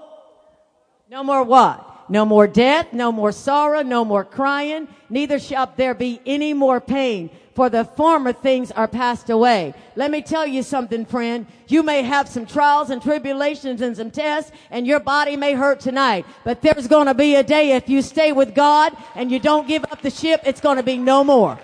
No 1.09 1.23
more 1.23 1.43
what? 1.43 1.86
No 2.09 2.25
more 2.25 2.47
death, 2.47 2.93
no 2.93 3.11
more 3.11 3.33
sorrow, 3.33 3.83
no 3.83 4.05
more 4.05 4.25
crying, 4.25 4.89
neither 5.11 5.39
shall 5.39 5.73
there 5.77 5.95
be 5.95 6.21
any 6.25 6.55
more 6.55 6.81
pain 6.81 7.31
for 7.57 7.71
the 7.71 7.87
former 7.87 8.35
things 8.35 8.71
are 8.71 8.87
passed 8.87 9.31
away. 9.31 9.73
Let 9.97 10.11
me 10.11 10.21
tell 10.21 10.47
you 10.47 10.63
something, 10.63 11.07
friend. 11.07 11.47
You 11.69 11.83
may 11.83 12.03
have 12.03 12.29
some 12.29 12.45
trials 12.45 12.91
and 12.91 13.01
tribulations 13.01 13.81
and 13.81 13.97
some 13.97 14.11
tests 14.11 14.53
and 14.71 14.87
your 14.87 15.01
body 15.01 15.37
may 15.37 15.55
hurt 15.55 15.81
tonight, 15.81 16.27
but 16.45 16.61
there's 16.61 16.87
to 17.07 17.15
be 17.15 17.35
a 17.35 17.43
day 17.43 17.73
if 17.73 17.89
you 17.89 18.03
stay 18.03 18.31
with 18.31 18.55
God 18.55 18.95
and 19.15 19.33
you 19.33 19.39
don't 19.39 19.67
give 19.67 19.85
up 19.85 20.03
the 20.03 20.11
ship, 20.11 20.43
it's 20.45 20.61
to 20.77 20.83
be 20.83 20.99
no 20.99 21.25
more. 21.25 21.59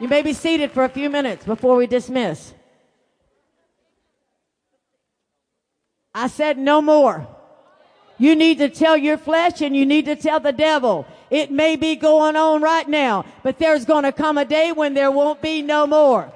You 0.00 0.08
may 0.08 0.22
be 0.22 0.32
seated 0.32 0.72
for 0.72 0.82
a 0.82 0.88
few 0.88 1.08
minutes 1.08 1.44
before 1.44 1.76
we 1.76 1.86
dismiss. 1.86 2.52
I 6.12 6.26
said 6.26 6.58
no 6.58 6.82
more. 6.82 7.28
You 8.20 8.36
need 8.36 8.58
to 8.58 8.68
tell 8.68 8.98
your 8.98 9.16
flesh 9.16 9.62
and 9.62 9.74
you 9.74 9.86
need 9.86 10.04
to 10.04 10.14
tell 10.14 10.40
the 10.40 10.52
devil. 10.52 11.06
It 11.30 11.50
may 11.50 11.76
be 11.76 11.96
going 11.96 12.36
on 12.36 12.60
right 12.60 12.86
now, 12.86 13.24
but 13.42 13.58
there's 13.58 13.86
going 13.86 14.04
to 14.04 14.12
come 14.12 14.36
a 14.36 14.44
day 14.44 14.72
when 14.72 14.92
there 14.92 15.10
won't 15.10 15.40
be 15.40 15.62
no 15.62 15.86
more. 15.86 16.30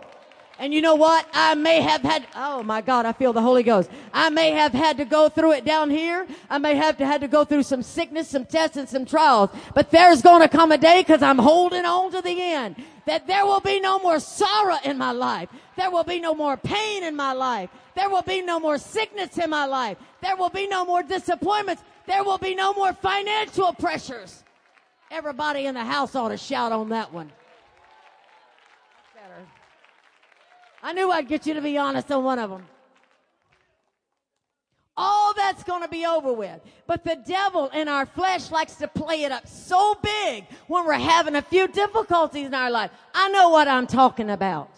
And 0.59 0.73
you 0.73 0.81
know 0.81 0.95
what? 0.95 1.27
I 1.33 1.55
may 1.55 1.81
have 1.81 2.03
had, 2.03 2.27
oh 2.37 2.63
my 2.63 2.81
God, 2.81 3.07
I 3.07 3.13
feel 3.13 3.33
the 3.33 3.43
Holy 3.43 3.63
Ghost. 3.63 3.91
I 4.13 4.31
may 4.31 4.53
have 4.53 4.73
had 4.73 4.97
to 4.99 5.05
go 5.05 5.29
through 5.29 5.53
it 5.53 5.65
down 5.65 5.91
here. 5.91 6.27
I 6.49 6.59
may 6.59 6.77
have 6.77 6.97
to 6.99 7.07
had 7.07 7.21
to 7.23 7.29
go 7.29 7.45
through 7.45 7.65
some 7.65 7.83
sickness, 7.83 8.29
some 8.29 8.45
tests, 8.45 8.77
and 8.77 8.89
some 8.89 9.05
trials. 9.05 9.51
But 9.75 9.91
there's 9.91 10.23
going 10.23 10.43
to 10.43 10.49
come 10.49 10.71
a 10.71 10.79
day 10.79 11.01
because 11.01 11.23
I'm 11.23 11.39
holding 11.39 11.85
on 11.85 12.13
to 12.13 12.23
the 12.23 12.41
end 12.41 12.77
that 13.07 13.27
there 13.27 13.45
will 13.45 13.61
be 13.61 13.81
no 13.81 13.99
more 13.99 14.21
sorrow 14.21 14.77
in 14.85 14.97
my 14.97 15.11
life. 15.11 15.49
There 15.77 15.91
will 15.91 16.05
be 16.05 16.21
no 16.21 16.35
more 16.35 16.57
pain 16.57 17.03
in 17.03 17.17
my 17.17 17.33
life. 17.33 17.71
There 17.95 18.09
will 18.09 18.23
be 18.23 18.43
no 18.43 18.59
more 18.59 18.79
sickness 18.79 19.37
in 19.39 19.51
my 19.51 19.67
life. 19.67 19.99
There 20.21 20.37
will 20.37 20.51
be 20.51 20.67
no 20.67 20.85
more 20.85 21.03
disappointments. 21.03 21.83
There 22.07 22.25
will 22.25 22.39
be 22.39 22.55
no 22.55 22.73
more 22.75 22.93
financial 22.93 23.73
pressures. 23.73 24.45
Everybody 25.11 25.67
in 25.67 25.75
the 25.75 25.85
house 25.85 26.15
ought 26.15 26.29
to 26.29 26.37
shout 26.37 26.73
on 26.73 26.89
that 26.89 27.13
one. 27.13 27.31
Better. 29.15 29.47
I 30.85 30.93
knew 30.93 31.11
I'd 31.11 31.27
get 31.27 31.47
you 31.47 31.55
to 31.55 31.63
be 31.63 31.79
honest 31.79 32.13
on 32.13 32.23
one 32.23 32.39
of 32.39 32.51
them. 32.51 32.67
All 34.99 35.33
that's 35.33 35.65
going 35.65 35.81
to 35.81 35.89
be 35.89 36.05
over 36.05 36.31
with. 36.35 36.61
But 36.87 37.05
the 37.05 37.17
devil 37.27 37.69
in 37.71 37.89
our 37.89 38.05
flesh 38.05 38.51
likes 38.51 38.75
to 38.77 38.87
play 38.87 39.25
it 39.25 39.33
up 39.33 39.49
so 39.49 39.97
big 40.03 40.45
when 40.69 40.85
we're 40.85 40.93
having 40.93 41.37
a 41.37 41.43
few 41.43 41.69
difficulties 41.69 42.47
in 42.47 42.55
our 42.55 42.71
life. 42.71 42.91
I 43.15 43.31
know 43.31 43.49
what 43.49 43.67
I'm 43.67 43.87
talking 43.87 44.29
about. 44.29 44.71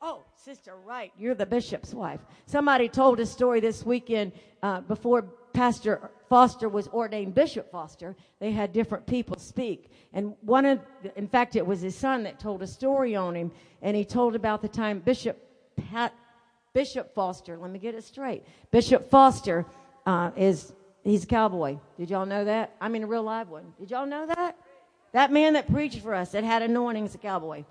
Oh, 0.00 0.22
Sister 0.36 0.74
Wright, 0.86 1.12
you're 1.18 1.34
the 1.34 1.46
bishop's 1.46 1.92
wife. 1.92 2.20
Somebody 2.46 2.88
told 2.88 3.18
a 3.18 3.26
story 3.26 3.58
this 3.58 3.84
weekend 3.84 4.30
uh, 4.62 4.82
before 4.82 5.22
Pastor 5.52 6.10
Foster 6.28 6.68
was 6.68 6.86
ordained 6.88 7.34
Bishop 7.34 7.72
Foster. 7.72 8.14
They 8.38 8.52
had 8.52 8.72
different 8.72 9.04
people 9.04 9.36
speak. 9.36 9.90
And 10.12 10.34
one 10.40 10.64
of, 10.64 10.80
in 11.16 11.28
fact, 11.28 11.56
it 11.56 11.66
was 11.66 11.80
his 11.80 11.96
son 11.96 12.22
that 12.22 12.40
told 12.40 12.62
a 12.62 12.66
story 12.66 13.14
on 13.14 13.34
him. 13.34 13.50
And 13.82 13.96
he 13.96 14.04
told 14.04 14.34
about 14.34 14.62
the 14.62 14.68
time 14.68 15.00
Bishop 15.00 15.38
Pat, 15.90 16.14
Bishop 16.72 17.14
Foster, 17.14 17.58
let 17.58 17.70
me 17.70 17.78
get 17.78 17.94
it 17.94 18.04
straight. 18.04 18.44
Bishop 18.70 19.10
Foster 19.10 19.66
uh, 20.06 20.30
is, 20.36 20.72
he's 21.04 21.24
a 21.24 21.26
cowboy. 21.26 21.78
Did 21.98 22.10
y'all 22.10 22.26
know 22.26 22.44
that? 22.44 22.74
I 22.80 22.88
mean, 22.88 23.02
a 23.02 23.06
real 23.06 23.22
live 23.22 23.48
one. 23.48 23.74
Did 23.78 23.90
y'all 23.90 24.06
know 24.06 24.26
that? 24.26 24.56
That 25.12 25.32
man 25.32 25.54
that 25.54 25.70
preached 25.70 26.00
for 26.00 26.14
us 26.14 26.32
that 26.32 26.44
had 26.44 26.62
anointings 26.62 27.14
a 27.14 27.18
cowboy. 27.18 27.64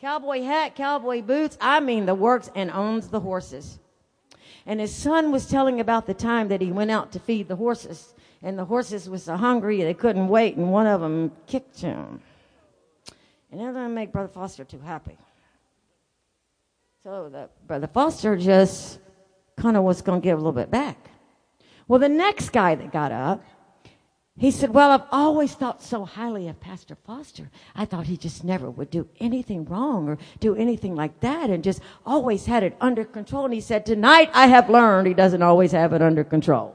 Cowboy 0.00 0.42
hat, 0.42 0.74
cowboy 0.74 1.22
boots. 1.22 1.56
I 1.60 1.80
mean, 1.80 2.04
the 2.04 2.14
works 2.14 2.50
and 2.54 2.70
owns 2.70 3.08
the 3.08 3.20
horses. 3.20 3.78
And 4.66 4.80
his 4.80 4.94
son 4.94 5.32
was 5.32 5.46
telling 5.46 5.80
about 5.80 6.06
the 6.06 6.14
time 6.14 6.48
that 6.48 6.60
he 6.60 6.72
went 6.72 6.90
out 6.90 7.12
to 7.12 7.20
feed 7.20 7.48
the 7.48 7.56
horses. 7.56 8.14
And 8.42 8.58
the 8.58 8.64
horses 8.64 9.08
were 9.08 9.18
so 9.18 9.36
hungry 9.36 9.82
they 9.82 9.94
couldn't 9.94 10.28
wait, 10.28 10.56
and 10.56 10.70
one 10.70 10.86
of 10.86 11.00
them 11.00 11.32
kicked 11.46 11.80
him. 11.80 12.20
And 13.50 13.60
that 13.60 13.72
didn't 13.72 13.94
make 13.94 14.12
Brother 14.12 14.28
Foster 14.28 14.64
too 14.64 14.80
happy. 14.80 15.16
So 17.02 17.28
the 17.28 17.48
Brother 17.66 17.86
Foster 17.86 18.36
just 18.36 18.98
kind 19.56 19.76
of 19.76 19.84
was 19.84 20.02
going 20.02 20.20
to 20.20 20.24
give 20.24 20.34
a 20.34 20.40
little 20.40 20.52
bit 20.52 20.70
back. 20.70 20.98
Well, 21.88 22.00
the 22.00 22.08
next 22.08 22.50
guy 22.50 22.74
that 22.74 22.92
got 22.92 23.12
up, 23.12 23.44
he 24.38 24.50
said, 24.50 24.74
Well, 24.74 24.90
I've 24.90 25.06
always 25.10 25.54
thought 25.54 25.82
so 25.82 26.04
highly 26.04 26.48
of 26.48 26.60
Pastor 26.60 26.96
Foster. 27.06 27.50
I 27.74 27.84
thought 27.84 28.06
he 28.06 28.16
just 28.16 28.44
never 28.44 28.68
would 28.68 28.90
do 28.90 29.08
anything 29.18 29.64
wrong 29.64 30.08
or 30.08 30.18
do 30.40 30.54
anything 30.56 30.94
like 30.94 31.20
that 31.20 31.48
and 31.48 31.64
just 31.64 31.80
always 32.04 32.44
had 32.44 32.62
it 32.62 32.76
under 32.80 33.04
control. 33.04 33.44
And 33.44 33.54
he 33.54 33.60
said, 33.60 33.86
Tonight 33.86 34.30
I 34.34 34.48
have 34.48 34.68
learned 34.68 35.06
he 35.06 35.14
doesn't 35.14 35.42
always 35.42 35.72
have 35.72 35.92
it 35.92 36.02
under 36.02 36.24
control. 36.24 36.74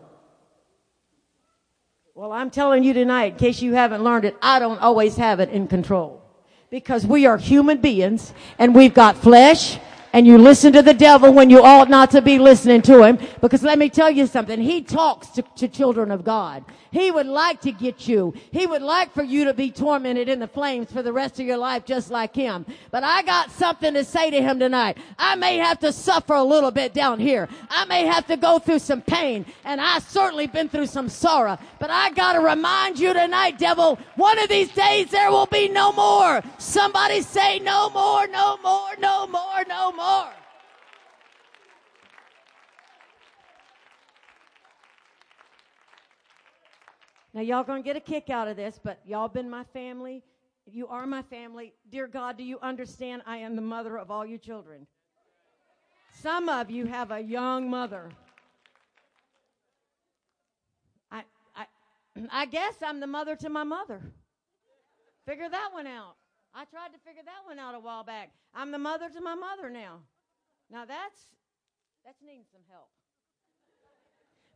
Well, 2.22 2.34
I'm 2.34 2.52
telling 2.52 2.84
you 2.84 2.94
tonight, 2.94 3.32
in 3.32 3.40
case 3.40 3.64
you 3.64 3.74
haven't 3.74 4.04
learned 4.04 4.26
it, 4.26 4.38
I 4.44 4.60
don't 4.60 4.80
always 4.80 5.18
have 5.18 5.40
it 5.40 5.50
in 5.50 5.68
control. 5.68 6.22
Because 6.70 7.04
we 7.04 7.26
are 7.26 7.36
human 7.36 7.82
beings 7.82 8.32
and 8.60 8.76
we've 8.76 8.94
got 8.94 9.18
flesh 9.18 9.80
and 10.14 10.28
you 10.28 10.38
listen 10.38 10.74
to 10.74 10.82
the 10.82 10.94
devil 10.94 11.34
when 11.34 11.50
you 11.50 11.64
ought 11.64 11.90
not 11.90 12.12
to 12.12 12.22
be 12.22 12.38
listening 12.38 12.82
to 12.84 13.04
him. 13.04 13.18
Because 13.40 13.64
let 13.64 13.80
me 13.80 13.90
tell 13.90 14.12
you 14.12 14.28
something. 14.28 14.60
He 14.60 14.82
talks 14.82 15.28
to, 15.30 15.42
to, 15.56 15.68
children 15.68 16.12
of 16.12 16.24
God. 16.24 16.66
He 16.92 17.12
would 17.12 17.28
like 17.28 17.62
to 17.62 17.72
get 17.72 18.08
you. 18.08 18.34
He 18.52 18.68
would 18.68 18.82
like 18.82 19.14
for 19.14 19.24
you 19.24 19.46
to 19.46 19.54
be 19.54 19.72
tormented 19.72 20.28
in 20.28 20.40
the 20.40 20.48
flames 20.48 20.92
for 20.92 21.02
the 21.02 21.14
rest 21.14 21.40
of 21.40 21.46
your 21.46 21.58
life 21.58 21.86
just 21.86 22.12
like 22.12 22.36
him. 22.36 22.66
But 22.92 23.04
I 23.04 23.22
got 23.22 23.52
something 23.52 23.94
to 23.94 24.04
say 24.04 24.30
to 24.30 24.42
him 24.42 24.60
tonight. 24.60 24.98
I 25.18 25.36
may 25.36 25.58
have 25.58 25.80
to 25.80 25.94
suffer 25.94 26.34
a 26.34 26.44
little 26.44 26.72
bit 26.72 26.94
down 26.94 27.20
here. 27.20 27.48
I 27.70 27.86
may 27.86 28.06
have 28.06 28.28
to 28.28 28.36
go 28.36 28.60
through 28.60 28.80
some 28.80 29.02
pain. 29.02 29.46
And 29.64 29.80
I've 29.80 30.04
certainly 30.04 30.48
been 30.48 30.68
through 30.68 30.88
some 30.88 31.08
sorrow. 31.08 31.58
But 31.80 31.90
I 31.90 32.12
gotta 32.12 32.42
remind 32.42 33.00
you 33.00 33.14
tonight, 33.14 33.58
devil, 33.58 33.98
one 34.16 34.38
of 34.40 34.50
these 34.50 34.72
days 34.74 35.10
there 35.10 35.32
will 35.32 35.46
be 35.46 35.70
no 35.70 35.94
more. 35.94 36.42
Somebody 36.58 37.22
say 37.22 37.60
no 37.60 37.90
more, 37.92 38.28
no 38.28 38.58
more, 38.58 38.90
no 39.00 39.28
more, 39.28 39.64
no 39.70 39.94
more 39.94 40.01
more. 40.02 40.34
Now, 47.34 47.42
y'all 47.42 47.64
gonna 47.64 47.82
get 47.82 47.96
a 47.96 48.02
kick 48.02 48.30
out 48.30 48.48
of 48.48 48.58
this, 48.58 48.80
but 48.84 49.00
y'all 49.06 49.30
been 49.30 49.50
my 49.50 49.64
family. 49.64 50.24
You 50.66 50.88
are 50.88 51.06
my 51.06 51.22
family. 51.22 51.74
Dear 51.90 52.08
God, 52.08 52.38
do 52.38 52.44
you 52.44 52.60
understand 52.62 53.22
I 53.26 53.38
am 53.38 53.56
the 53.56 53.62
mother 53.62 53.98
of 53.98 54.12
all 54.12 54.26
your 54.26 54.38
children? 54.38 54.86
Some 56.14 56.50
of 56.50 56.70
you 56.70 56.86
have 56.86 57.12
a 57.12 57.20
young 57.22 57.70
mother. 57.70 58.10
I, 61.12 61.24
I, 61.56 61.66
I 62.32 62.46
guess 62.48 62.76
I'm 62.84 63.00
the 63.00 63.08
mother 63.08 63.36
to 63.38 63.50
my 63.50 63.64
mother. 63.64 64.02
Figure 65.26 65.50
that 65.50 65.70
one 65.72 65.88
out. 65.88 66.16
I 66.54 66.66
tried 66.66 66.90
to 66.90 67.00
figure 67.06 67.24
that 67.24 67.46
one 67.46 67.60
out 67.60 67.76
a 67.76 67.80
while 67.80 68.04
back. 68.04 68.32
I'm 68.54 68.72
the 68.72 68.78
mother 68.78 69.10
to 69.10 69.22
my 69.22 69.36
mother 69.36 69.70
now. 69.70 70.00
Now 70.70 70.86
that's 70.86 71.20
that's 72.06 72.22
needing 72.22 72.44
some 72.52 72.62
help. 72.70 72.90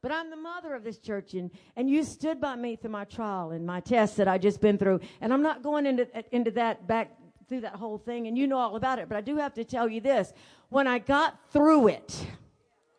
But 0.01 0.11
I'm 0.11 0.29
the 0.29 0.35
mother 0.35 0.75
of 0.75 0.83
this 0.83 0.99
church, 0.99 1.33
and, 1.33 1.49
and 1.75 1.89
you 1.89 2.03
stood 2.03 2.39
by 2.39 2.55
me 2.55 2.75
through 2.75 2.91
my 2.91 3.05
trial 3.05 3.51
and 3.51 3.65
my 3.65 3.79
tests 3.79 4.17
that 4.17 4.27
I 4.27 4.37
just 4.37 4.61
been 4.61 4.77
through. 4.77 4.99
And 5.19 5.33
I'm 5.33 5.41
not 5.41 5.63
going 5.63 5.87
into 5.87 6.07
into 6.35 6.51
that 6.51 6.85
back 6.85 7.11
through 7.47 7.61
that 7.61 7.75
whole 7.75 7.97
thing, 7.97 8.27
and 8.27 8.37
you 8.37 8.45
know 8.45 8.57
all 8.57 8.75
about 8.75 8.99
it. 8.99 9.09
But 9.09 9.17
I 9.17 9.21
do 9.21 9.37
have 9.37 9.53
to 9.55 9.63
tell 9.63 9.89
you 9.89 10.01
this: 10.01 10.33
when 10.69 10.87
I 10.87 10.99
got 10.99 11.39
through 11.51 11.87
it, 11.87 12.27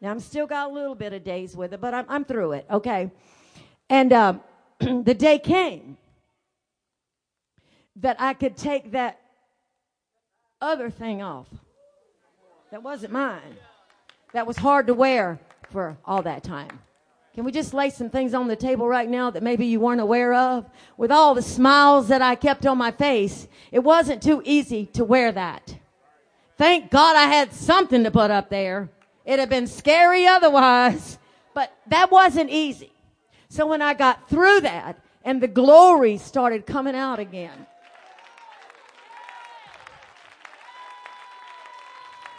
now 0.01 0.11
I'm 0.11 0.21
still 0.21 0.47
got 0.47 0.71
a 0.71 0.73
little 0.73 0.95
bit 0.95 1.13
of 1.13 1.23
days 1.23 1.57
with 1.57 1.75
it, 1.75 1.81
but 1.81 1.95
I'm 1.95 2.07
I'm 2.09 2.25
through 2.25 2.53
it. 2.53 2.67
Okay, 2.71 3.11
and 3.89 4.13
um, 4.13 4.41
the 4.81 5.15
day 5.15 5.39
came 5.39 5.99
that 7.97 8.17
I 8.21 8.35
could 8.35 8.57
take 8.57 8.93
that 8.93 9.19
other 10.61 10.91
thing 10.91 11.23
off. 11.23 11.49
That 12.71 12.83
wasn't 12.83 13.13
mine. 13.13 13.57
That 14.33 14.47
was 14.47 14.57
hard 14.57 14.87
to 14.89 14.95
wear 14.95 15.39
for 15.71 15.97
all 16.05 16.23
that 16.23 16.43
time. 16.43 16.81
Can 17.35 17.45
we 17.45 17.53
just 17.53 17.75
lay 17.75 17.91
some 17.91 18.09
things 18.09 18.33
on 18.33 18.49
the 18.49 18.57
table 18.57 18.89
right 18.89 19.09
now 19.09 19.31
that 19.31 19.43
maybe 19.43 19.67
you 19.67 19.79
weren't 19.79 20.01
aware 20.01 20.33
of? 20.33 20.69
With 20.97 21.13
all 21.13 21.35
the 21.35 21.43
smiles 21.43 22.09
that 22.09 22.23
I 22.23 22.35
kept 22.35 22.67
on 22.67 22.79
my 22.79 22.91
face, 22.91 23.47
it 23.71 23.81
wasn't 23.81 24.23
too 24.23 24.41
easy 24.45 24.87
to 24.95 25.05
wear 25.05 25.33
that. 25.33 25.77
Thank 26.57 26.91
God 26.91 27.15
I 27.15 27.25
had 27.25 27.53
something 27.53 28.05
to 28.05 28.11
put 28.11 28.31
up 28.31 28.49
there. 28.49 28.89
It'd 29.27 29.41
have 29.41 29.51
been 29.51 29.67
scary 29.67 30.27
otherwise, 30.27 31.19
but 31.55 31.71
that 31.89 32.11
wasn't 32.11 32.49
easy. 32.49 32.93
So 33.51 33.67
when 33.67 33.83
I 33.83 33.93
got 33.93 34.31
through 34.31 34.63
that 34.63 34.99
and 35.23 35.41
the 35.41 35.49
glory 35.49 36.17
started 36.17 36.65
coming 36.65 36.95
out 36.95 37.19
again, 37.19 37.67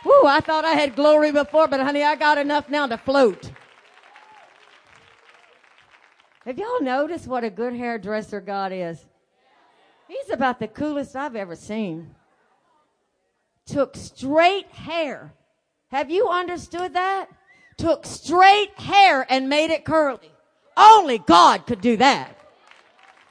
Woo, 0.08 0.26
I 0.26 0.40
thought 0.40 0.64
I 0.64 0.72
had 0.72 0.96
glory 0.96 1.34
before, 1.34 1.68
but 1.68 1.82
honey, 1.82 2.02
I 2.02 2.16
got 2.16 2.38
enough 2.38 2.70
now 2.70 2.88
to 2.88 2.98
float. 2.98 3.52
Have 6.46 6.58
y'all 6.58 6.82
noticed 6.82 7.28
what 7.28 7.44
a 7.44 7.50
good 7.50 7.74
hairdresser 7.74 8.40
God 8.40 8.72
is? 8.72 9.04
He's 10.08 10.30
about 10.30 10.60
the 10.60 10.70
coolest 10.70 11.18
I've 11.18 11.36
ever 11.36 11.58
seen. 11.58 12.16
Took 13.66 13.98
straight 13.98 14.68
hair. 14.68 15.34
Have 15.90 16.10
you 16.10 16.30
understood 16.30 16.94
that? 16.94 17.28
Took 17.78 18.06
straight 18.06 18.80
hair 18.80 19.26
and 19.30 19.50
made 19.50 19.72
it 19.72 19.84
curly. 19.84 20.32
Only 20.78 21.18
God 21.18 21.68
could 21.68 21.82
do 21.82 21.98
that. 21.98 22.37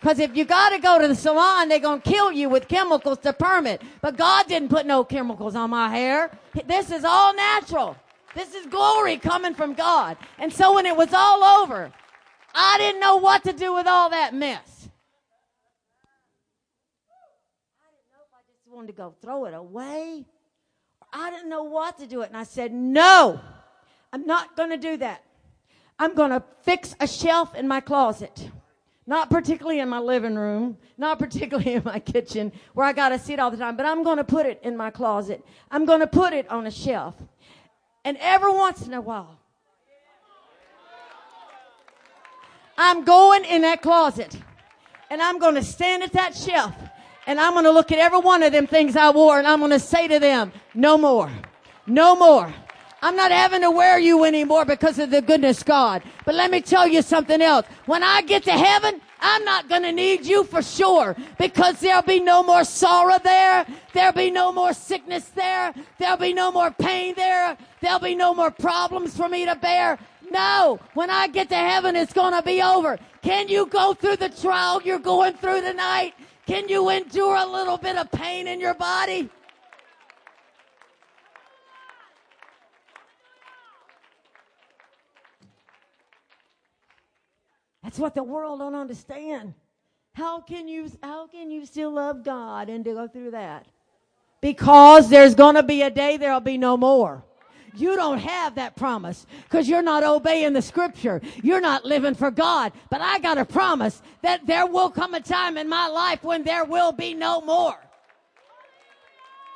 Because 0.01 0.19
if 0.19 0.37
you 0.37 0.45
got 0.45 0.71
to 0.71 0.79
go 0.79 0.99
to 0.99 1.09
the 1.09 1.15
salon, 1.15 1.69
they're 1.69 1.79
going 1.79 2.01
to 2.01 2.11
kill 2.11 2.31
you 2.31 2.49
with 2.49 2.69
chemicals 2.69 3.19
to 3.19 3.33
permit. 3.33 3.83
But 4.01 4.17
God 4.17 4.47
didn't 4.47 4.69
put 4.69 4.87
no 4.87 5.05
chemicals 5.05 5.57
on 5.57 5.71
my 5.71 5.89
hair. 5.89 6.31
This 6.67 6.91
is 6.91 7.05
all 7.05 7.35
natural. 7.35 7.97
This 8.35 8.55
is 8.55 8.67
glory 8.67 9.17
coming 9.17 9.55
from 9.55 9.73
God. 9.73 10.19
And 10.39 10.53
so 10.53 10.75
when 10.75 10.85
it 10.85 10.97
was 10.97 11.13
all 11.15 11.43
over, 11.63 11.91
I 12.55 12.77
didn't 12.79 13.01
know 13.01 13.17
what 13.17 13.43
to 13.45 13.53
do 13.53 13.75
with 13.75 13.87
all 13.87 14.11
that 14.11 14.35
mess. 14.35 14.89
I 17.81 17.89
didn't 17.91 18.11
know 18.13 18.23
if 18.27 18.35
I 18.35 18.43
just 18.53 18.69
wanted 18.71 18.89
to 18.89 18.93
go 18.93 19.15
throw 19.23 19.47
it 19.47 19.55
away. 19.55 20.27
I 21.13 21.31
didn't 21.31 21.49
know 21.49 21.65
what 21.65 21.99
to 21.99 22.07
do 22.07 22.21
it. 22.21 22.29
And 22.29 22.37
I 22.37 22.45
said, 22.45 22.73
no, 22.73 23.41
I'm 24.13 24.27
not 24.27 24.57
going 24.57 24.71
to 24.71 24.77
do 24.77 24.99
that. 24.99 25.23
I'm 25.99 26.15
going 26.15 26.31
to 26.31 26.43
fix 26.63 26.95
a 27.01 27.07
shelf 27.07 27.55
in 27.55 27.67
my 27.67 27.81
closet. 27.81 28.51
Not 29.07 29.31
particularly 29.31 29.79
in 29.81 29.89
my 29.89 30.01
living 30.01 30.35
room, 30.35 30.77
not 30.99 31.19
particularly 31.19 31.75
in 31.75 31.83
my 31.85 32.01
kitchen 32.01 32.53
where 32.75 32.87
I 32.87 32.93
got 32.93 33.11
to 33.11 33.19
sit 33.19 33.39
all 33.39 33.51
the 33.51 33.57
time, 33.57 33.77
but 33.77 33.87
I'm 33.87 34.03
going 34.03 34.17
to 34.19 34.25
put 34.25 34.47
it 34.47 34.61
in 34.63 34.77
my 34.77 34.91
closet. 34.91 35.45
I'm 35.71 35.85
going 35.85 36.01
to 36.01 36.07
put 36.07 36.33
it 36.33 36.49
on 36.51 36.67
a 36.67 36.71
shelf. 36.71 37.15
And 38.05 38.17
every 38.21 38.53
once 38.53 38.87
in 38.87 38.95
a 38.95 39.01
while, 39.01 39.39
I'm 42.79 43.05
going 43.05 43.45
in 43.45 43.63
that 43.63 43.83
closet 43.83 44.37
and 45.11 45.23
I'm 45.23 45.39
going 45.39 45.55
to 45.55 45.63
stand 45.63 46.03
at 46.03 46.13
that 46.13 46.37
shelf 46.37 46.75
and 47.27 47.41
I'm 47.41 47.53
going 47.53 47.65
to 47.65 47.71
look 47.71 47.91
at 47.91 47.99
every 47.99 48.21
one 48.21 48.43
of 48.43 48.53
them 48.53 48.67
things 48.67 48.97
I 48.97 49.11
wore 49.11 49.39
and 49.39 49.47
I'm 49.47 49.61
going 49.61 49.71
to 49.71 49.81
say 49.81 50.09
to 50.09 50.19
them, 50.19 50.53
no 50.75 50.99
more, 50.99 51.31
no 51.87 52.15
more. 52.17 52.53
I'm 53.03 53.17
not 53.17 53.31
having 53.31 53.61
to 53.61 53.71
wear 53.71 53.99
you 53.99 54.25
anymore 54.25 54.65
because 54.65 54.99
of 54.99 55.11
the 55.11 55.23
goodness 55.23 55.63
God. 55.63 56.03
But 56.25 56.35
let 56.35 56.51
me 56.51 56.61
tell 56.61 56.89
you 56.89 57.03
something 57.03 57.43
else. 57.43 57.67
When 57.85 58.03
I 58.03 58.23
get 58.23 58.43
to 58.45 58.53
heaven, 58.53 59.01
I'm 59.21 59.45
not 59.45 59.69
going 59.69 59.83
to 59.83 59.93
need 59.93 60.27
you 60.27 60.45
for 60.45 60.63
sure 60.63 61.17
because 61.39 61.81
there'll 61.81 62.03
be 62.03 62.21
no 62.21 62.43
more 62.43 62.65
sorrow 62.65 63.19
there. 63.23 63.67
There'll 63.93 64.13
be 64.13 64.31
no 64.31 64.53
more 64.53 64.73
sickness 64.73 65.27
there. 65.31 65.75
There'll 65.99 66.17
be 66.17 66.33
no 66.33 66.51
more 66.51 66.71
pain 66.71 67.15
there. 67.17 67.57
There'll 67.81 67.99
be 67.99 68.15
no 68.15 68.35
more 68.35 68.51
problems 68.51 69.17
for 69.17 69.29
me 69.29 69.45
to 69.47 69.57
bear. 69.57 69.99
No, 70.31 70.81
when 70.95 71.11
I 71.11 71.29
get 71.29 71.49
to 71.51 71.57
heaven, 71.57 71.97
it's 71.97 72.13
going 72.13 72.35
to 72.35 72.43
be 72.43 72.61
over. 72.63 72.99
Can 73.23 73.49
you 73.49 73.67
go 73.67 73.95
through 73.95 74.17
the 74.17 74.29
trial 74.29 74.83
you're 74.83 74.99
going 74.99 75.35
through 75.35 75.61
tonight? 75.61 76.15
Can 76.47 76.69
you 76.69 76.91
endure 76.91 77.37
a 77.37 77.47
little 77.47 77.77
bit 77.77 77.97
of 77.97 78.11
pain 78.11 78.47
in 78.47 78.61
your 78.61 78.75
body? 78.75 79.29
That's 87.87 88.01
what 88.01 88.17
the 88.17 88.25
world 88.25 88.59
don't 88.59 88.75
understand. 88.75 89.55
How 90.13 90.41
can 90.41 90.67
you 90.67 90.91
how 91.05 91.29
can 91.29 91.53
you 91.53 91.65
still 91.65 91.93
love 91.93 92.25
God 92.25 92.69
and 92.69 92.85
to 92.85 92.93
go 92.95 93.07
through 93.07 93.31
that? 93.31 93.65
Because 94.41 95.09
there's 95.09 95.37
going 95.37 95.55
to 95.55 95.63
be 95.63 95.83
a 95.83 95.91
day 95.91 96.17
there'll 96.17 96.41
be 96.41 96.59
no 96.59 96.77
more. 96.77 97.25
You 97.77 97.95
don't 97.95 98.19
have 98.19 98.57
that 98.57 98.75
promise 98.75 99.25
because 99.45 99.69
you're 99.69 99.83
not 99.83 100.03
obeying 100.03 100.53
the 100.53 100.63
scripture. 100.63 101.23
You're 101.45 101.61
not 101.61 101.85
living 101.85 102.17
for 102.17 102.33
God. 102.33 102.73
But 102.91 103.03
I 103.03 103.21
got 103.21 103.39
a 103.39 103.45
promise 103.45 104.03
that 104.21 104.49
there 104.49 104.67
will 104.67 104.91
come 104.91 105.15
a 105.15 105.21
time 105.21 105.57
in 105.57 105.69
my 105.69 105.87
life 105.87 106.25
when 106.25 106.43
there 106.43 106.65
will 106.65 106.91
be 106.91 107.15
no 107.15 107.41
more. 107.41 107.79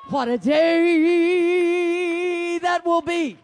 What 0.09 0.29
a 0.29 0.39
day 0.39 1.41
that 2.59 2.87
will 2.87 3.03
be. 3.03 3.39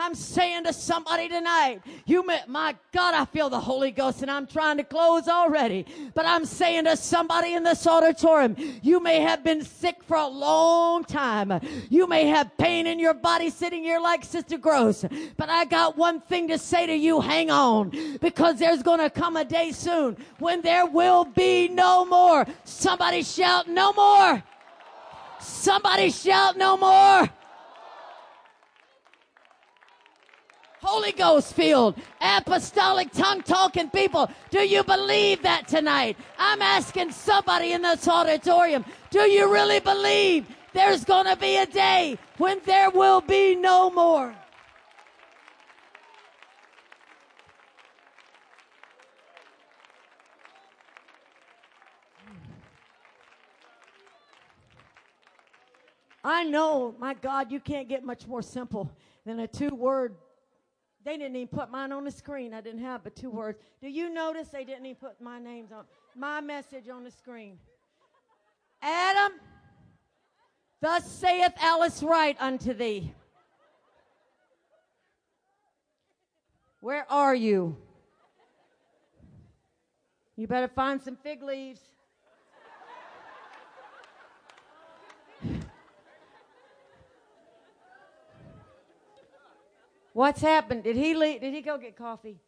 I'm 0.00 0.14
saying 0.14 0.64
to 0.64 0.72
somebody 0.72 1.28
tonight, 1.28 1.82
you 2.06 2.24
may, 2.26 2.40
my 2.46 2.76
God, 2.92 3.14
I 3.14 3.24
feel 3.24 3.50
the 3.50 3.60
Holy 3.60 3.90
Ghost 3.90 4.22
and 4.22 4.30
I'm 4.30 4.46
trying 4.46 4.76
to 4.78 4.84
close 4.84 5.28
already. 5.28 5.86
But 6.14 6.26
I'm 6.26 6.44
saying 6.44 6.84
to 6.84 6.96
somebody 6.96 7.54
in 7.54 7.62
this 7.62 7.86
auditorium, 7.86 8.56
you 8.82 9.00
may 9.00 9.20
have 9.20 9.42
been 9.42 9.64
sick 9.64 10.02
for 10.04 10.16
a 10.16 10.26
long 10.26 11.04
time. 11.04 11.60
You 11.88 12.06
may 12.06 12.26
have 12.26 12.56
pain 12.56 12.86
in 12.86 12.98
your 12.98 13.14
body 13.14 13.50
sitting 13.50 13.82
here 13.82 14.00
like 14.00 14.24
Sister 14.24 14.58
Gross. 14.58 15.04
But 15.36 15.48
I 15.48 15.64
got 15.64 15.96
one 15.96 16.20
thing 16.20 16.48
to 16.48 16.58
say 16.58 16.86
to 16.86 16.94
you, 16.94 17.20
hang 17.20 17.50
on. 17.50 18.18
Because 18.20 18.58
there's 18.58 18.82
going 18.82 19.00
to 19.00 19.10
come 19.10 19.36
a 19.36 19.44
day 19.44 19.72
soon 19.72 20.16
when 20.38 20.62
there 20.62 20.86
will 20.86 21.24
be 21.24 21.68
no 21.68 22.04
more. 22.04 22.46
Somebody 22.64 23.22
shout, 23.22 23.68
no 23.68 23.92
more. 23.92 24.42
Somebody 25.40 26.10
shout, 26.10 26.56
no 26.56 26.76
more. 26.76 27.28
Holy 30.80 31.12
Ghost 31.12 31.54
filled, 31.54 31.98
apostolic 32.20 33.10
tongue 33.12 33.42
talking 33.42 33.90
people. 33.90 34.30
Do 34.50 34.60
you 34.60 34.84
believe 34.84 35.42
that 35.42 35.66
tonight? 35.68 36.16
I'm 36.38 36.62
asking 36.62 37.12
somebody 37.12 37.72
in 37.72 37.82
this 37.82 38.06
auditorium, 38.06 38.84
do 39.10 39.22
you 39.22 39.52
really 39.52 39.80
believe 39.80 40.46
there's 40.72 41.04
going 41.04 41.26
to 41.26 41.36
be 41.36 41.56
a 41.56 41.66
day 41.66 42.18
when 42.36 42.60
there 42.64 42.90
will 42.90 43.20
be 43.20 43.56
no 43.56 43.90
more? 43.90 44.34
I 56.22 56.44
know, 56.44 56.94
my 56.98 57.14
God, 57.14 57.50
you 57.50 57.58
can't 57.58 57.88
get 57.88 58.04
much 58.04 58.26
more 58.26 58.42
simple 58.42 58.90
than 59.24 59.40
a 59.40 59.46
two 59.46 59.70
word 59.70 60.14
they 61.08 61.16
didn't 61.16 61.36
even 61.36 61.48
put 61.48 61.70
mine 61.70 61.90
on 61.90 62.04
the 62.04 62.10
screen. 62.10 62.52
I 62.52 62.60
didn't 62.60 62.82
have 62.82 63.02
but 63.02 63.16
two 63.16 63.30
words. 63.30 63.58
Do 63.80 63.88
you 63.88 64.12
notice 64.12 64.48
they 64.48 64.64
didn't 64.64 64.84
even 64.84 64.96
put 64.96 65.18
my 65.22 65.38
names 65.38 65.72
on 65.72 65.84
my 66.14 66.42
message 66.42 66.90
on 66.90 67.02
the 67.02 67.10
screen? 67.10 67.58
Adam, 68.82 69.32
thus 70.82 71.10
saith 71.10 71.54
Alice 71.62 72.02
Wright 72.02 72.36
unto 72.38 72.74
thee. 72.74 73.10
Where 76.80 77.10
are 77.10 77.34
you? 77.34 77.74
You 80.36 80.46
better 80.46 80.68
find 80.68 81.00
some 81.00 81.16
fig 81.16 81.42
leaves. 81.42 81.80
What's 90.18 90.40
happened? 90.40 90.82
Did 90.82 90.96
he 90.96 91.14
leave? 91.14 91.42
Did 91.42 91.54
he 91.54 91.60
go 91.60 91.78
get 91.78 91.96
coffee? 91.96 92.40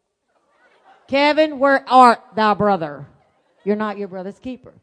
Kevin, 1.07 1.57
where 1.57 1.87
art 1.87 2.19
thou, 2.35 2.53
brother? 2.53 3.07
You're 3.63 3.77
not 3.77 3.97
your 3.97 4.09
brother's 4.09 4.39
keeper. 4.39 4.73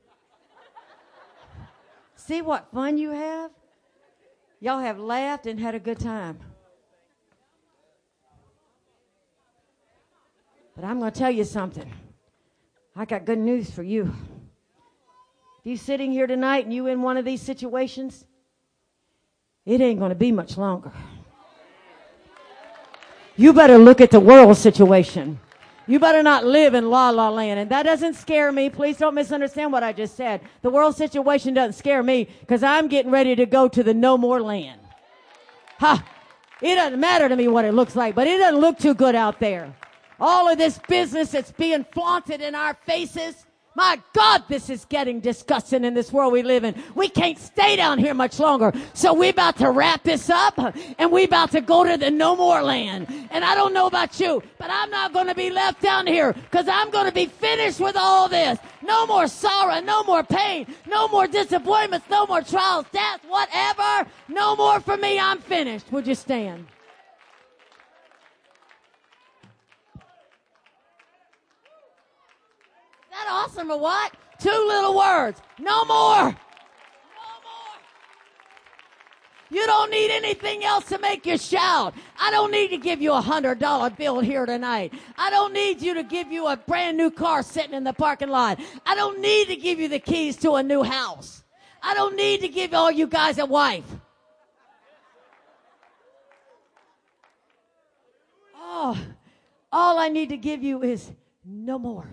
See 2.17 2.41
what 2.41 2.73
fun 2.73 2.97
you 2.97 3.11
have? 3.11 3.51
Y'all 4.59 4.79
have 4.79 4.99
laughed 4.99 5.45
and 5.45 5.61
had 5.61 5.75
a 5.75 5.79
good 5.79 6.01
time. 6.01 6.39
But 10.75 10.87
I'm 10.87 10.99
going 10.99 11.13
to 11.13 11.19
tell 11.19 11.31
you 11.31 11.45
something. 11.45 11.93
I 12.97 13.05
got 13.05 13.27
good 13.27 13.39
news 13.39 13.71
for 13.71 13.83
you. 13.83 14.15
If 15.59 15.67
you're 15.67 15.77
sitting 15.77 16.11
here 16.11 16.27
tonight 16.27 16.65
and 16.65 16.73
you 16.73 16.87
in 16.87 17.03
one 17.03 17.19
of 17.19 17.27
these 17.27 17.43
situations, 17.43 18.25
it 19.67 19.83
ain't 19.83 19.99
going 19.99 20.09
to 20.09 20.15
be 20.15 20.33
much 20.33 20.57
longer. 20.57 20.91
You 23.39 23.53
better 23.53 23.79
look 23.79 24.01
at 24.01 24.11
the 24.11 24.19
world 24.19 24.57
situation. 24.57 25.39
You 25.87 26.01
better 26.01 26.25
not 26.25 26.45
live 26.45 26.75
in 26.75 26.91
la 26.91 27.11
la 27.11 27.31
land. 27.31 27.61
And 27.61 27.71
that 27.71 27.85
doesn't 27.85 28.15
scare 28.15 28.51
me. 28.51 28.69
Please 28.69 28.99
don't 28.99 29.15
misunderstand 29.15 29.73
what 29.73 29.85
I 29.85 29.93
just 29.93 30.17
said. 30.17 30.41
The 30.63 30.71
world 30.71 30.97
situation 30.97 31.55
doesn't 31.55 31.75
scare 31.75 32.03
me 32.03 32.29
because 32.41 32.65
I'm 32.65 32.89
getting 32.89 33.13
ready 33.13 33.37
to 33.37 33.47
go 33.47 33.69
to 33.69 33.83
the 33.85 33.95
no 33.95 34.19
more 34.19 34.43
land. 34.43 34.81
Ha! 35.79 36.05
It 36.61 36.75
doesn't 36.75 36.99
matter 36.99 37.29
to 37.29 37.37
me 37.37 37.47
what 37.47 37.65
it 37.65 37.75
looks 37.75 37.95
like, 37.95 38.17
but 38.17 38.27
it 38.27 38.39
doesn't 38.39 38.61
look 38.61 38.77
too 38.77 38.93
good 38.93 39.15
out 39.15 39.39
there. 39.39 39.73
All 40.19 40.51
of 40.51 40.59
this 40.59 40.81
business 40.89 41.31
that's 41.31 41.53
being 41.53 41.85
flaunted 41.93 42.41
in 42.41 42.57
our 42.57 42.75
faces, 42.75 43.47
my 43.79 44.03
God, 44.13 44.43
this 44.49 44.71
is 44.71 44.85
getting 44.87 45.21
disgusting 45.21 45.85
in 45.85 45.95
this 45.95 46.13
world 46.13 46.33
we 46.33 46.43
live 46.43 46.65
in. 46.65 46.75
We 46.97 47.09
can't 47.09 47.39
stay 47.39 47.77
down 47.77 47.99
here 47.99 48.13
much 48.13 48.41
longer. 48.41 48.73
So 48.93 49.15
we 49.15 49.29
about 49.29 49.57
to 49.59 49.71
wrap 49.71 50.03
this 50.03 50.29
up 50.29 50.59
and 50.99 51.13
we 51.13 51.23
about 51.23 51.53
to 51.53 51.61
go 51.61 51.85
to 51.85 51.97
the 51.97 52.11
no 52.11 52.35
more 52.35 52.61
land. 52.61 53.07
And 53.31 53.45
I 53.45 53.55
don't 53.55 53.73
know 53.73 53.87
about 53.87 54.19
you, 54.19 54.43
but 54.59 54.69
I'm 54.69 54.91
not 54.91 55.13
going 55.13 55.29
to 55.29 55.35
be 55.35 55.51
left 55.51 55.81
down 55.81 56.09
here 56.09 56.33
because 56.33 56.67
I'm 56.67 56.91
going 56.91 57.07
to 57.07 57.13
be 57.13 57.27
finished 57.27 57.79
with 57.79 57.95
all 57.97 58.29
this. 58.29 58.59
No 58.83 59.07
more 59.07 59.29
sorrow, 59.29 59.81
no 59.81 60.03
more 60.03 60.25
pain, 60.25 60.67
no 60.89 61.07
more 61.07 61.29
disappointments, 61.29 62.11
no 62.11 62.27
more 62.27 62.43
trials, 62.43 62.85
death, 62.91 63.21
whatever. 63.29 64.11
No 64.27 64.57
more 64.57 64.81
for 64.81 64.97
me. 64.97 65.21
I'm 65.21 65.39
finished. 65.39 65.93
Would 65.93 66.09
you 66.09 66.17
stand? 66.17 66.67
Awesome 73.29 73.71
or 73.71 73.79
what? 73.79 74.13
Two 74.39 74.51
little 74.51 74.97
words. 74.97 75.41
No 75.59 75.85
more. 75.85 76.25
No 76.25 76.31
more. 76.33 76.35
You 79.51 79.67
don't 79.67 79.91
need 79.91 80.11
anything 80.11 80.65
else 80.65 80.85
to 80.87 80.99
make 80.99 81.27
you 81.27 81.39
shout. 81.39 81.95
I 82.21 82.31
don't 82.31 82.51
need 82.51 82.69
to 82.69 82.77
give 82.77 83.01
you 83.01 83.13
a 83.13 83.21
hundred 83.21 83.59
dollar 83.59 83.91
bill 83.91 84.21
here 84.21 84.47
tonight. 84.47 84.93
I 85.17 85.31
don't 85.31 85.53
need 85.53 85.81
you 85.83 85.95
to 85.95 86.03
give 86.03 86.31
you 86.31 86.47
a 86.47 86.57
brand 86.57 86.97
new 86.97 87.11
car 87.11 87.43
sitting 87.43 87.75
in 87.75 87.85
the 87.85 87.93
parking 87.93 88.29
lot. 88.29 88.61
I 88.87 88.95
don't 88.95 89.21
need 89.21 89.49
to 89.49 89.57
give 89.57 89.81
you 89.81 89.89
the 89.89 89.99
keys 89.99 90.37
to 90.39 90.55
a 90.55 90.63
new 90.63 90.83
house. 90.83 91.43
I 91.83 91.95
don't 91.95 92.17
need 92.17 92.41
to 92.43 92.49
give 92.49 92.75
all 92.75 92.91
you 92.91 93.07
guys 93.07 93.39
a 93.39 93.47
wife. 93.47 93.85
Oh, 98.57 98.99
all 99.73 99.99
I 99.99 100.09
need 100.09 100.29
to 100.29 100.37
give 100.37 100.63
you 100.63 100.83
is 100.83 101.11
no 101.45 101.79
more. 101.79 102.09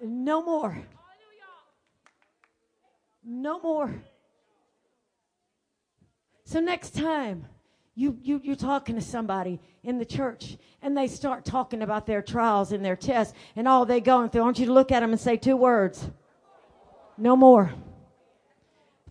No 0.00 0.42
more. 0.42 0.78
No 3.24 3.58
more. 3.60 3.94
So 6.44 6.60
next 6.60 6.94
time 6.94 7.46
you, 7.96 8.18
you, 8.22 8.40
you're 8.44 8.54
talking 8.54 8.94
to 8.94 9.00
somebody 9.00 9.58
in 9.82 9.98
the 9.98 10.04
church 10.04 10.58
and 10.82 10.96
they 10.96 11.08
start 11.08 11.44
talking 11.44 11.82
about 11.82 12.06
their 12.06 12.22
trials 12.22 12.70
and 12.72 12.84
their 12.84 12.94
tests 12.94 13.34
and 13.56 13.66
all 13.66 13.84
they're 13.84 14.00
going 14.00 14.30
through. 14.30 14.42
I 14.42 14.44
want 14.44 14.58
you 14.58 14.66
to 14.66 14.72
look 14.72 14.92
at 14.92 15.00
them 15.00 15.10
and 15.10 15.20
say 15.20 15.36
two 15.36 15.56
words. 15.56 16.08
No 17.18 17.34
more. 17.34 17.72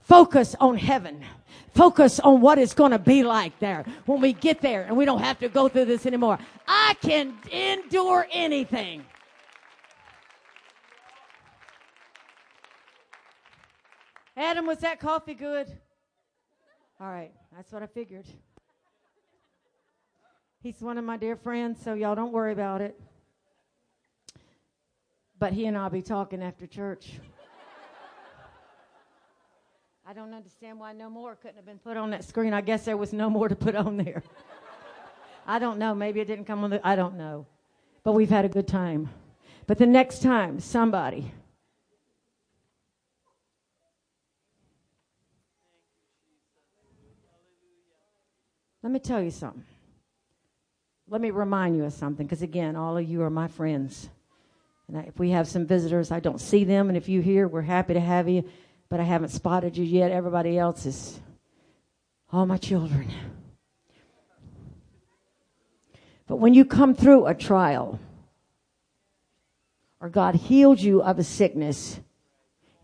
Focus 0.02 0.56
on 0.60 0.78
heaven. 0.78 1.26
Focus 1.74 2.20
on 2.20 2.40
what 2.40 2.58
it's 2.58 2.74
going 2.74 2.92
to 2.92 3.00
be 3.00 3.24
like 3.24 3.58
there 3.60 3.84
when 4.06 4.22
we 4.22 4.32
get 4.32 4.62
there 4.62 4.84
and 4.84 4.96
we 4.96 5.04
don't 5.04 5.22
have 5.22 5.40
to 5.40 5.50
go 5.50 5.68
through 5.68 5.86
this 5.86 6.06
anymore. 6.06 6.38
I 6.68 6.96
can 7.02 7.34
endure 7.52 8.28
anything. 8.32 9.04
Adam, 14.38 14.66
was 14.66 14.80
that 14.80 15.00
coffee 15.00 15.34
good? 15.34 15.68
All 17.00 17.08
right, 17.08 17.32
that's 17.56 17.72
what 17.72 17.84
I 17.84 17.88
figured. 17.88 18.26
He's 20.62 20.82
one 20.82 20.98
of 20.98 21.06
my 21.06 21.16
dear 21.16 21.36
friends, 21.36 21.80
so 21.84 21.94
y'all 21.94 22.16
don't 22.16 22.32
worry 22.32 22.52
about 22.52 22.82
it. 22.82 23.00
But 25.38 25.54
he 25.54 25.66
and 25.68 25.78
I'll 25.78 25.90
be 25.90 26.02
talking 26.02 26.42
after 26.42 26.66
church. 26.66 27.20
I 30.08 30.14
don't 30.14 30.34
understand 30.34 30.80
why 30.80 30.94
no 30.94 31.10
more 31.10 31.36
couldn't 31.36 31.58
have 31.58 31.66
been 31.66 31.80
put 31.80 31.98
on 31.98 32.12
that 32.12 32.24
screen. 32.24 32.54
I 32.54 32.62
guess 32.62 32.86
there 32.86 32.98
was 32.98 33.12
no 33.12 33.30
more 33.30 33.50
to 33.50 33.56
put 33.56 33.76
on 33.76 33.98
there. 33.98 34.24
I 35.48 35.60
don't 35.60 35.78
know. 35.78 35.96
Maybe 35.96 36.20
it 36.20 36.26
didn't 36.26 36.46
come 36.46 36.64
on 36.64 36.70
the. 36.70 36.86
I 36.86 36.96
don't 36.96 37.16
know. 37.16 37.46
But 38.04 38.14
we've 38.14 38.30
had 38.30 38.46
a 38.46 38.50
good 38.50 38.68
time. 38.68 39.10
But 39.68 39.78
the 39.78 39.86
next 39.86 40.22
time 40.22 40.60
somebody 40.60 41.32
Let 48.86 48.92
me 48.92 49.00
tell 49.00 49.20
you 49.20 49.32
something. 49.32 49.64
Let 51.10 51.20
me 51.20 51.32
remind 51.32 51.76
you 51.76 51.86
of 51.86 51.94
something, 51.94 52.24
because 52.24 52.44
again, 52.44 52.76
all 52.76 52.96
of 52.96 53.10
you 53.10 53.24
are 53.24 53.32
my 53.32 53.48
friends. 53.48 54.10
And 54.88 54.96
I, 54.96 55.02
if 55.02 55.18
we 55.18 55.32
have 55.32 55.48
some 55.48 55.66
visitors, 55.66 56.12
I 56.12 56.20
don't 56.20 56.40
see 56.40 56.64
them, 56.66 56.90
and 56.90 56.96
if 56.96 57.10
you 57.10 57.20
here, 57.22 57.48
we're 57.48 57.64
happy 57.64 57.96
to 57.96 58.00
have 58.00 58.30
you, 58.30 58.48
but 58.88 59.00
I 59.00 59.04
haven't 59.04 59.30
spotted 59.30 59.76
you 59.76 59.84
yet. 59.84 60.12
Everybody 60.12 60.60
else 60.60 60.86
is 60.86 61.20
all 62.32 62.46
my 62.46 62.58
children. 62.58 63.12
But 66.28 66.36
when 66.36 66.54
you 66.54 66.64
come 66.64 66.94
through 66.94 67.26
a 67.26 67.34
trial, 67.34 68.00
or 70.00 70.10
God 70.10 70.36
healed 70.36 70.80
you 70.80 71.02
of 71.02 71.18
a 71.18 71.24
sickness, 71.24 72.00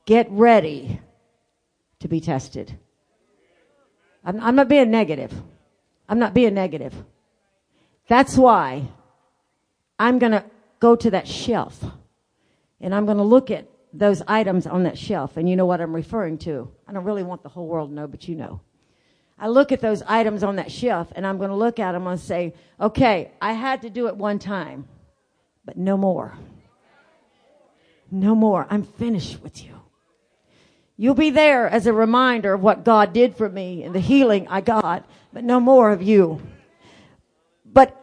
get 0.08 0.28
ready 0.32 1.00
to 2.00 2.08
be 2.08 2.20
tested. 2.20 2.76
I'm, 4.26 4.40
I'm 4.42 4.56
not 4.56 4.68
being 4.68 4.90
negative. 4.90 5.32
I'm 6.12 6.20
not 6.20 6.34
being 6.34 6.54
negative. 6.54 6.94
That's 8.10 8.38
why 8.38 8.90
I'm 9.98 10.20
going 10.20 10.34
to 10.34 10.44
go 10.82 10.98
to 10.98 11.12
that 11.12 11.26
shelf 11.26 11.82
and 12.82 12.94
I'm 12.94 13.06
going 13.06 13.18
to 13.18 13.24
look 13.24 13.50
at 13.50 13.70
those 13.94 14.22
items 14.28 14.68
on 14.68 14.84
that 14.84 14.98
shelf. 14.98 15.38
And 15.38 15.50
you 15.50 15.56
know 15.56 15.66
what 15.66 15.80
I'm 15.80 15.96
referring 15.96 16.38
to. 16.40 16.70
I 16.86 16.92
don't 16.92 17.06
really 17.06 17.24
want 17.24 17.44
the 17.44 17.50
whole 17.50 17.66
world 17.66 17.92
to 17.92 17.96
know, 17.96 18.08
but 18.08 18.28
you 18.28 18.36
know. 18.36 18.60
I 19.40 19.48
look 19.48 19.72
at 19.72 19.80
those 19.80 20.04
items 20.04 20.44
on 20.44 20.58
that 20.58 20.70
shelf 20.70 21.14
and 21.16 21.26
I'm 21.26 21.38
going 21.38 21.50
to 21.50 21.56
look 21.56 21.80
at 21.80 21.94
them 21.94 22.06
and 22.06 22.20
say, 22.20 22.56
okay, 22.80 23.32
I 23.42 23.54
had 23.54 23.84
to 23.84 23.90
do 23.90 24.08
it 24.08 24.18
one 24.18 24.38
time, 24.38 24.90
but 25.64 25.78
no 25.78 25.96
more. 25.96 26.38
No 28.12 28.36
more. 28.36 28.68
I'm 28.70 28.84
finished 28.84 29.42
with 29.42 29.64
you. 29.64 29.81
You'll 31.02 31.16
be 31.16 31.32
there 31.32 31.68
as 31.68 31.88
a 31.88 31.94
reminder 31.94 32.54
of 32.54 32.62
what 32.62 32.84
God 32.84 33.12
did 33.12 33.36
for 33.36 33.50
me 33.50 33.82
and 33.82 33.96
the 33.96 34.00
healing 34.00 34.48
I 34.48 34.62
got, 34.62 35.04
but 35.34 35.44
no 35.44 35.60
more 35.60 35.90
of 35.90 36.04
you. 36.04 36.40
But 37.66 38.00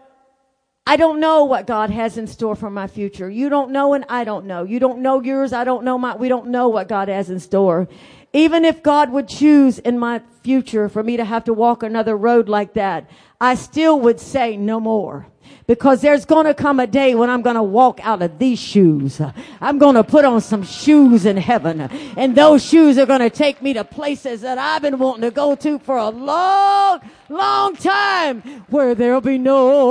I 0.85 0.97
don't 0.97 1.21
know 1.21 1.45
what 1.45 1.65
God 1.65 1.91
has 1.91 2.19
in 2.19 2.27
store 2.27 2.57
for 2.57 2.71
my 2.71 2.89
future. 2.89 3.31
You 3.31 3.51
don't 3.51 3.71
know 3.71 3.95
and 3.95 4.05
I 4.09 4.25
don't 4.25 4.47
know. 4.47 4.65
You 4.65 4.81
don't 4.81 4.99
know 4.99 5.23
yours. 5.23 5.53
I 5.53 5.63
don't 5.63 5.85
know 5.85 5.97
my, 5.97 6.17
we 6.17 6.29
don't 6.29 6.49
know 6.49 6.67
what 6.67 6.89
God 6.89 7.07
has 7.07 7.31
in 7.31 7.39
store. 7.39 7.87
Even 8.33 8.65
if 8.65 8.83
God 8.83 9.13
would 9.13 9.29
choose 9.29 9.79
in 9.79 9.97
my 9.97 10.21
future 10.43 10.89
for 10.89 11.05
me 11.05 11.17
to 11.19 11.25
have 11.25 11.45
to 11.45 11.55
walk 11.55 11.85
another 11.85 12.17
road 12.17 12.49
like 12.49 12.75
that, 12.75 13.09
I 13.41 13.55
still 13.55 14.01
would 14.01 14.19
say 14.19 14.57
no 14.57 14.81
more 14.81 15.29
because 15.67 16.01
there's 16.01 16.25
going 16.25 16.47
to 16.47 16.55
come 16.55 16.81
a 16.81 16.87
day 16.87 17.15
when 17.15 17.31
I'm 17.31 17.43
going 17.43 17.57
to 17.57 17.63
walk 17.63 18.01
out 18.03 18.23
of 18.23 18.39
these 18.39 18.59
shoes. 18.59 19.21
I'm 19.61 19.79
going 19.79 19.95
to 19.95 20.05
put 20.05 20.25
on 20.25 20.41
some 20.41 20.63
shoes 20.63 21.27
in 21.27 21.37
heaven 21.37 21.83
and 22.17 22.35
those 22.35 22.65
shoes 22.65 22.99
are 22.99 23.07
going 23.07 23.21
to 23.21 23.31
take 23.31 23.61
me 23.63 23.75
to 23.75 23.85
places 23.85 24.41
that 24.41 24.59
I've 24.59 24.83
been 24.83 24.99
wanting 24.99 25.23
to 25.23 25.31
go 25.31 25.55
to 25.57 25.79
for 25.79 25.97
a 25.97 26.09
long, 26.09 27.01
long 27.29 27.77
time 27.77 28.43
where 28.69 28.95
there'll 28.95 29.21
be 29.21 29.39
no 29.39 29.91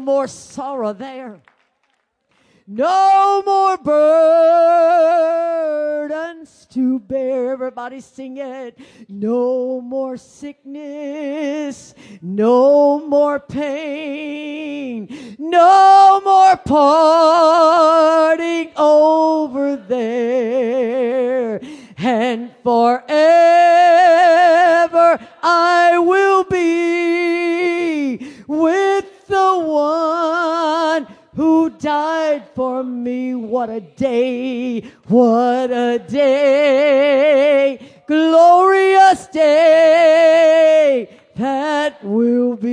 more 0.00 0.26
sorrow 0.26 0.92
there. 0.92 1.40
No 2.70 3.42
more 3.46 3.78
burdens 6.08 6.66
to 6.66 6.98
bear. 6.98 7.52
Everybody 7.52 8.02
sing 8.02 8.36
it. 8.36 8.78
No 9.08 9.80
more 9.80 10.18
sickness. 10.18 11.94
No 12.20 13.06
more 13.06 13.40
pain. 13.40 15.08
No 15.38 16.20
more 16.22 16.58
parting 16.58 17.88
over 18.76 19.74
there. 19.76 21.62
And 21.96 22.50
forever 22.62 23.08
I 25.42 25.98
will 25.98 26.44
be 26.44 28.18
with 28.46 29.26
the 29.26 29.58
one 29.58 31.06
who 31.38 31.70
died 31.70 32.42
for 32.56 32.82
me. 32.82 33.32
What 33.36 33.70
a 33.70 33.78
day. 33.80 34.80
What 35.06 35.70
a 35.70 36.00
day. 36.00 37.78
Glorious 38.08 39.28
day 39.28 41.08
that 41.36 42.02
will 42.02 42.56
be. 42.56 42.72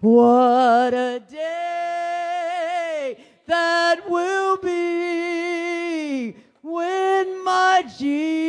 What 0.00 0.94
a 0.94 1.22
day 1.30 3.16
that 3.46 4.10
will 4.10 4.56
be 4.56 6.34
when 6.60 7.44
my 7.44 7.84
Jesus 7.96 8.44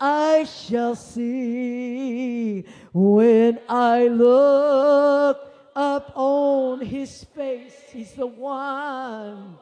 I 0.00 0.44
shall 0.44 0.94
see 0.94 2.64
when 2.92 3.31
He's 7.92 8.12
the 8.12 8.26
one 8.26 9.58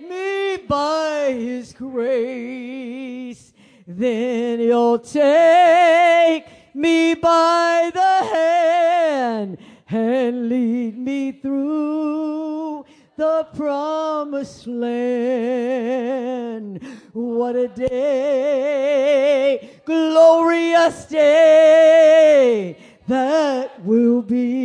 me 0.00 0.56
by 0.66 1.32
his 1.32 1.72
grace. 1.74 3.52
Then 3.86 4.60
he'll 4.60 4.98
take 4.98 6.46
me 6.74 7.12
by 7.14 7.90
the 7.92 8.24
hand 8.32 9.58
and 9.90 10.48
lead 10.48 10.96
me 10.96 11.32
through 11.32 12.86
the 13.16 13.46
promised 13.54 14.66
land. 14.66 15.22
What 17.12 17.56
a 17.56 17.68
day, 17.68 19.00
glorious 19.84 21.04
day 21.04 22.78
that 23.06 23.84
will 23.84 24.22
be. 24.22 24.63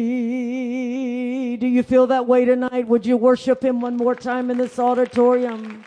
You 1.70 1.84
feel 1.84 2.08
that 2.08 2.26
way 2.26 2.46
tonight? 2.46 2.88
Would 2.88 3.06
you 3.06 3.16
worship 3.16 3.64
Him 3.64 3.80
one 3.80 3.96
more 3.96 4.16
time 4.16 4.50
in 4.50 4.58
this 4.58 4.80
auditorium? 4.80 5.86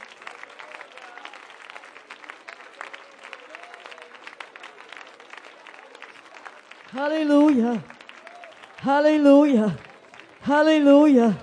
Hallelujah. 6.91 7.83
Hallelujah. 8.77 9.77
Hallelujah. 10.41 11.39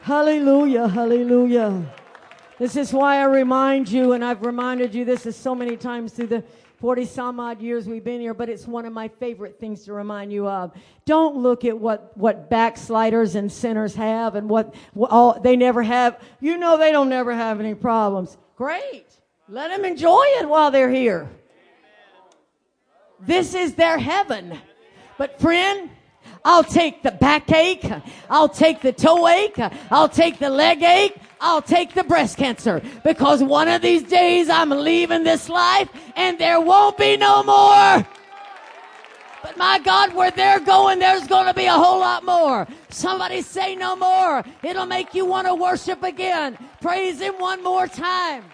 Hallelujah. 0.00 0.88
Hallelujah. 0.88 1.94
This 2.58 2.76
is 2.76 2.92
why 2.92 3.16
I 3.16 3.24
remind 3.24 3.90
you, 3.90 4.12
and 4.12 4.24
I've 4.24 4.42
reminded 4.42 4.94
you 4.94 5.04
this 5.04 5.26
is 5.26 5.36
so 5.36 5.54
many 5.54 5.76
times 5.76 6.12
through 6.12 6.28
the 6.28 6.44
40 6.84 7.06
some 7.06 7.40
odd 7.40 7.62
years 7.62 7.88
we've 7.88 8.04
been 8.04 8.20
here, 8.20 8.34
but 8.34 8.50
it's 8.50 8.66
one 8.66 8.84
of 8.84 8.92
my 8.92 9.08
favorite 9.08 9.58
things 9.58 9.84
to 9.84 9.94
remind 9.94 10.30
you 10.30 10.46
of. 10.46 10.70
Don't 11.06 11.38
look 11.38 11.64
at 11.64 11.78
what, 11.78 12.14
what 12.14 12.50
backsliders 12.50 13.36
and 13.36 13.50
sinners 13.50 13.94
have 13.94 14.34
and 14.34 14.50
what, 14.50 14.74
what 14.92 15.10
all, 15.10 15.40
they 15.40 15.56
never 15.56 15.82
have. 15.82 16.20
You 16.42 16.58
know 16.58 16.76
they 16.76 16.92
don't 16.92 17.08
never 17.08 17.32
have 17.32 17.58
any 17.58 17.74
problems. 17.74 18.36
Great. 18.54 19.06
Let 19.48 19.68
them 19.68 19.86
enjoy 19.86 20.24
it 20.40 20.46
while 20.46 20.70
they're 20.70 20.90
here. 20.90 21.30
This 23.18 23.54
is 23.54 23.76
their 23.76 23.96
heaven. 23.96 24.58
But 25.16 25.40
friend, 25.40 25.88
I'll 26.44 26.64
take 26.64 27.02
the 27.02 27.12
backache. 27.12 27.90
I'll 28.28 28.50
take 28.50 28.82
the 28.82 28.92
toe 28.92 29.26
ache. 29.26 29.58
I'll 29.90 30.10
take 30.10 30.38
the 30.38 30.50
leg 30.50 30.82
ache. 30.82 31.16
I'll 31.44 31.60
take 31.60 31.92
the 31.92 32.04
breast 32.04 32.38
cancer 32.38 32.80
because 33.04 33.42
one 33.42 33.68
of 33.68 33.82
these 33.82 34.02
days 34.02 34.48
I'm 34.48 34.70
leaving 34.70 35.24
this 35.24 35.50
life 35.50 35.90
and 36.16 36.38
there 36.38 36.58
won't 36.58 36.96
be 36.96 37.18
no 37.18 37.42
more. 37.42 38.06
But 39.42 39.58
my 39.58 39.78
God, 39.78 40.14
where 40.14 40.30
they're 40.30 40.58
going, 40.58 41.00
there's 41.00 41.26
going 41.26 41.46
to 41.46 41.52
be 41.52 41.66
a 41.66 41.72
whole 41.72 42.00
lot 42.00 42.24
more. 42.24 42.66
Somebody 42.88 43.42
say 43.42 43.76
no 43.76 43.94
more. 43.94 44.42
It'll 44.62 44.86
make 44.86 45.12
you 45.12 45.26
want 45.26 45.46
to 45.46 45.54
worship 45.54 46.02
again. 46.02 46.56
Praise 46.80 47.20
Him 47.20 47.34
one 47.34 47.62
more 47.62 47.88
time. 47.88 48.44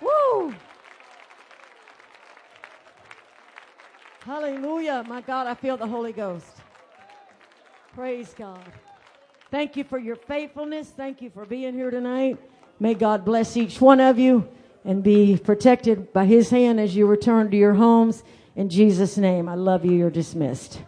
Woo! 0.00 0.54
Hallelujah. 4.24 5.04
My 5.06 5.20
God, 5.20 5.46
I 5.46 5.54
feel 5.54 5.76
the 5.76 5.86
Holy 5.86 6.14
Ghost. 6.14 6.55
Praise 7.96 8.34
God. 8.36 8.60
Thank 9.50 9.74
you 9.74 9.82
for 9.82 9.98
your 9.98 10.16
faithfulness. 10.16 10.86
Thank 10.94 11.22
you 11.22 11.30
for 11.30 11.46
being 11.46 11.72
here 11.72 11.90
tonight. 11.90 12.36
May 12.78 12.92
God 12.92 13.24
bless 13.24 13.56
each 13.56 13.80
one 13.80 14.00
of 14.00 14.18
you 14.18 14.46
and 14.84 15.02
be 15.02 15.38
protected 15.38 16.12
by 16.12 16.26
his 16.26 16.50
hand 16.50 16.78
as 16.78 16.94
you 16.94 17.06
return 17.06 17.50
to 17.50 17.56
your 17.56 17.72
homes. 17.72 18.22
In 18.54 18.68
Jesus' 18.68 19.16
name, 19.16 19.48
I 19.48 19.54
love 19.54 19.86
you. 19.86 19.92
You're 19.92 20.10
dismissed. 20.10 20.82